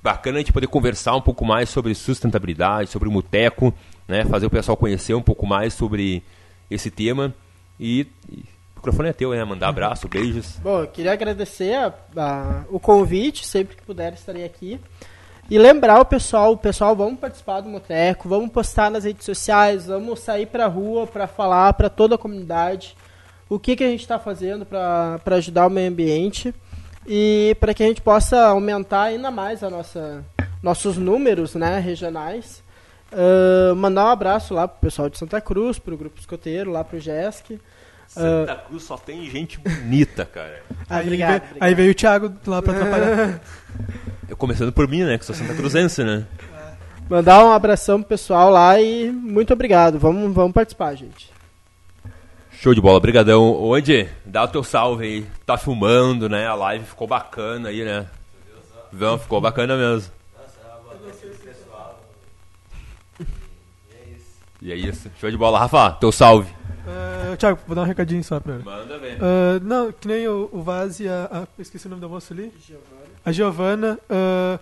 [0.00, 3.74] bacana a gente poder conversar um pouco mais sobre sustentabilidade, sobre o Muteco,
[4.06, 4.24] né?
[4.24, 6.22] Fazer o pessoal conhecer um pouco mais sobre
[6.70, 7.34] esse tema.
[7.80, 9.42] E, e o microfone é teu, né?
[9.42, 10.60] Mandar abraço, beijos.
[10.62, 14.78] Bom, eu queria agradecer a, a, o convite, sempre que puder estarei aqui.
[15.48, 19.86] E lembrar o pessoal, o pessoal, vamos participar do Moteco, vamos postar nas redes sociais,
[19.86, 22.96] vamos sair pra rua para falar para toda a comunidade
[23.48, 26.52] o que, que a gente está fazendo para ajudar o meio ambiente
[27.06, 30.24] e para que a gente possa aumentar ainda mais a nossa,
[30.60, 32.60] nossos números né, regionais.
[33.12, 36.98] Uh, mandar um abraço lá pro pessoal de Santa Cruz, pro Grupo Escoteiro, lá pro
[36.98, 37.60] GESC.
[38.20, 40.62] Santa Cruz só tem gente bonita, cara.
[40.88, 41.62] Ah, aí, obrigado, veio, obrigado.
[41.62, 43.40] aí veio o Thiago lá pra atrapalhar.
[44.28, 45.18] Eu começando por mim, né?
[45.18, 46.26] Que sou Santa Cruzense, né?
[47.08, 49.98] Mandar um abração pro pessoal lá e muito obrigado.
[49.98, 51.30] Vamos, vamos participar, gente.
[52.50, 53.52] Show de bola, brigadão.
[53.52, 55.26] Ô, Andy, dá o teu salve aí.
[55.44, 56.46] Tá filmando, né?
[56.46, 58.06] A live ficou bacana aí, né?
[58.90, 60.10] Vão, ficou bacana mesmo.
[64.62, 65.10] E é isso.
[65.20, 65.58] Show de bola.
[65.58, 66.55] Rafa, teu salve.
[66.86, 68.64] Uh, Thiago, vou dar um recadinho só primeiro.
[68.64, 69.16] Manda ver.
[69.16, 71.60] Uh, não, que nem o, o Vaz e a, a.
[71.60, 72.52] Esqueci o nome da moça ali.
[73.24, 73.98] A Giovana.
[74.08, 74.60] uh,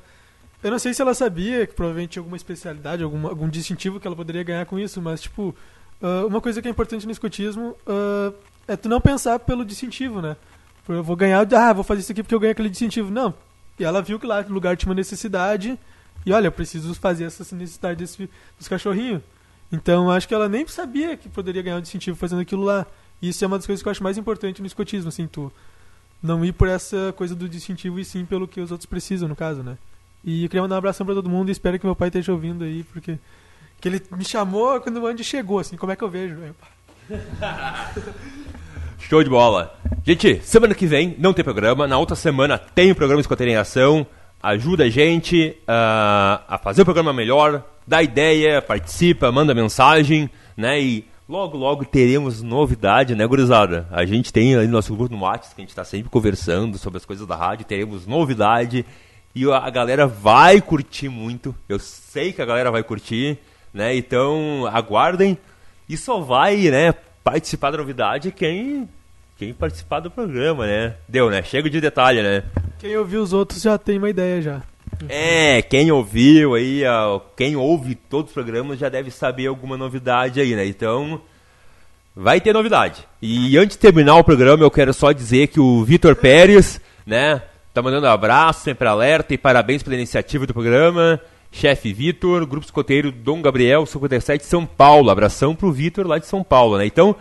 [0.64, 4.06] eu não sei se ela sabia que provavelmente tinha alguma especialidade, algum, algum distintivo que
[4.06, 5.54] ela poderia ganhar com isso, mas, tipo,
[6.00, 8.34] uh, uma coisa que é importante no escotismo uh,
[8.66, 10.34] é tu não pensar pelo distintivo, né?
[10.88, 13.10] Eu vou ganhar, ah, vou fazer isso aqui porque eu ganho aquele distintivo.
[13.10, 13.34] Não.
[13.78, 15.78] E ela viu que lá no lugar tinha uma necessidade,
[16.24, 19.20] e olha, eu preciso fazer essa necessidade desse, dos cachorrinhos.
[19.74, 22.86] Então, acho que ela nem sabia que poderia ganhar um distintivo fazendo aquilo lá.
[23.20, 25.52] E isso é uma das coisas que eu acho mais importante no escotismo, assim, tu
[26.22, 29.36] não ir por essa coisa do distintivo e sim pelo que os outros precisam, no
[29.36, 29.76] caso, né?
[30.22, 32.32] E eu queria mandar um abração pra todo mundo e espero que meu pai esteja
[32.32, 33.18] ouvindo aí, porque
[33.80, 36.36] que ele me chamou quando o Andy chegou, assim, como é que eu vejo?
[38.98, 39.78] Show de bola.
[40.02, 41.86] Gente, semana que vem não tem programa.
[41.86, 44.06] Na outra semana tem o programa Escoteiro em Ação.
[44.44, 47.64] Ajuda a gente ah, a fazer o programa melhor.
[47.86, 50.78] Dá ideia, participa, manda mensagem, né?
[50.78, 53.88] E logo, logo teremos novidade, né, gurizada?
[53.90, 56.98] A gente tem ali nosso grupo no WhatsApp, que a gente está sempre conversando sobre
[56.98, 57.64] as coisas da rádio.
[57.64, 58.84] Teremos novidade.
[59.34, 61.54] E a galera vai curtir muito.
[61.66, 63.38] Eu sei que a galera vai curtir,
[63.72, 63.96] né?
[63.96, 65.38] Então, aguardem.
[65.88, 66.92] E só vai, né,
[67.24, 68.86] participar da novidade quem
[69.38, 70.96] quem participar do programa, né?
[71.08, 71.42] Deu, né?
[71.42, 72.42] Chega de detalhe, né?
[72.84, 74.62] Quem ouviu os outros já tem uma ideia já.
[75.08, 76.82] É, quem ouviu aí,
[77.34, 80.66] quem ouve todos os programas já deve saber alguma novidade aí, né?
[80.66, 81.18] Então,
[82.14, 83.08] vai ter novidade.
[83.22, 87.40] E antes de terminar o programa, eu quero só dizer que o Vitor Pérez, né,
[87.72, 91.18] tá mandando um abraço, sempre alerta e parabéns pela iniciativa do programa.
[91.50, 95.08] Chefe Vitor, Grupo Escoteiro Dom Gabriel, 57 São Paulo.
[95.08, 96.84] Abração pro Vitor lá de São Paulo, né?
[96.84, 97.16] Então,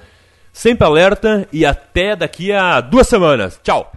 [0.52, 3.58] sempre alerta e até daqui a duas semanas.
[3.64, 3.90] Tchau!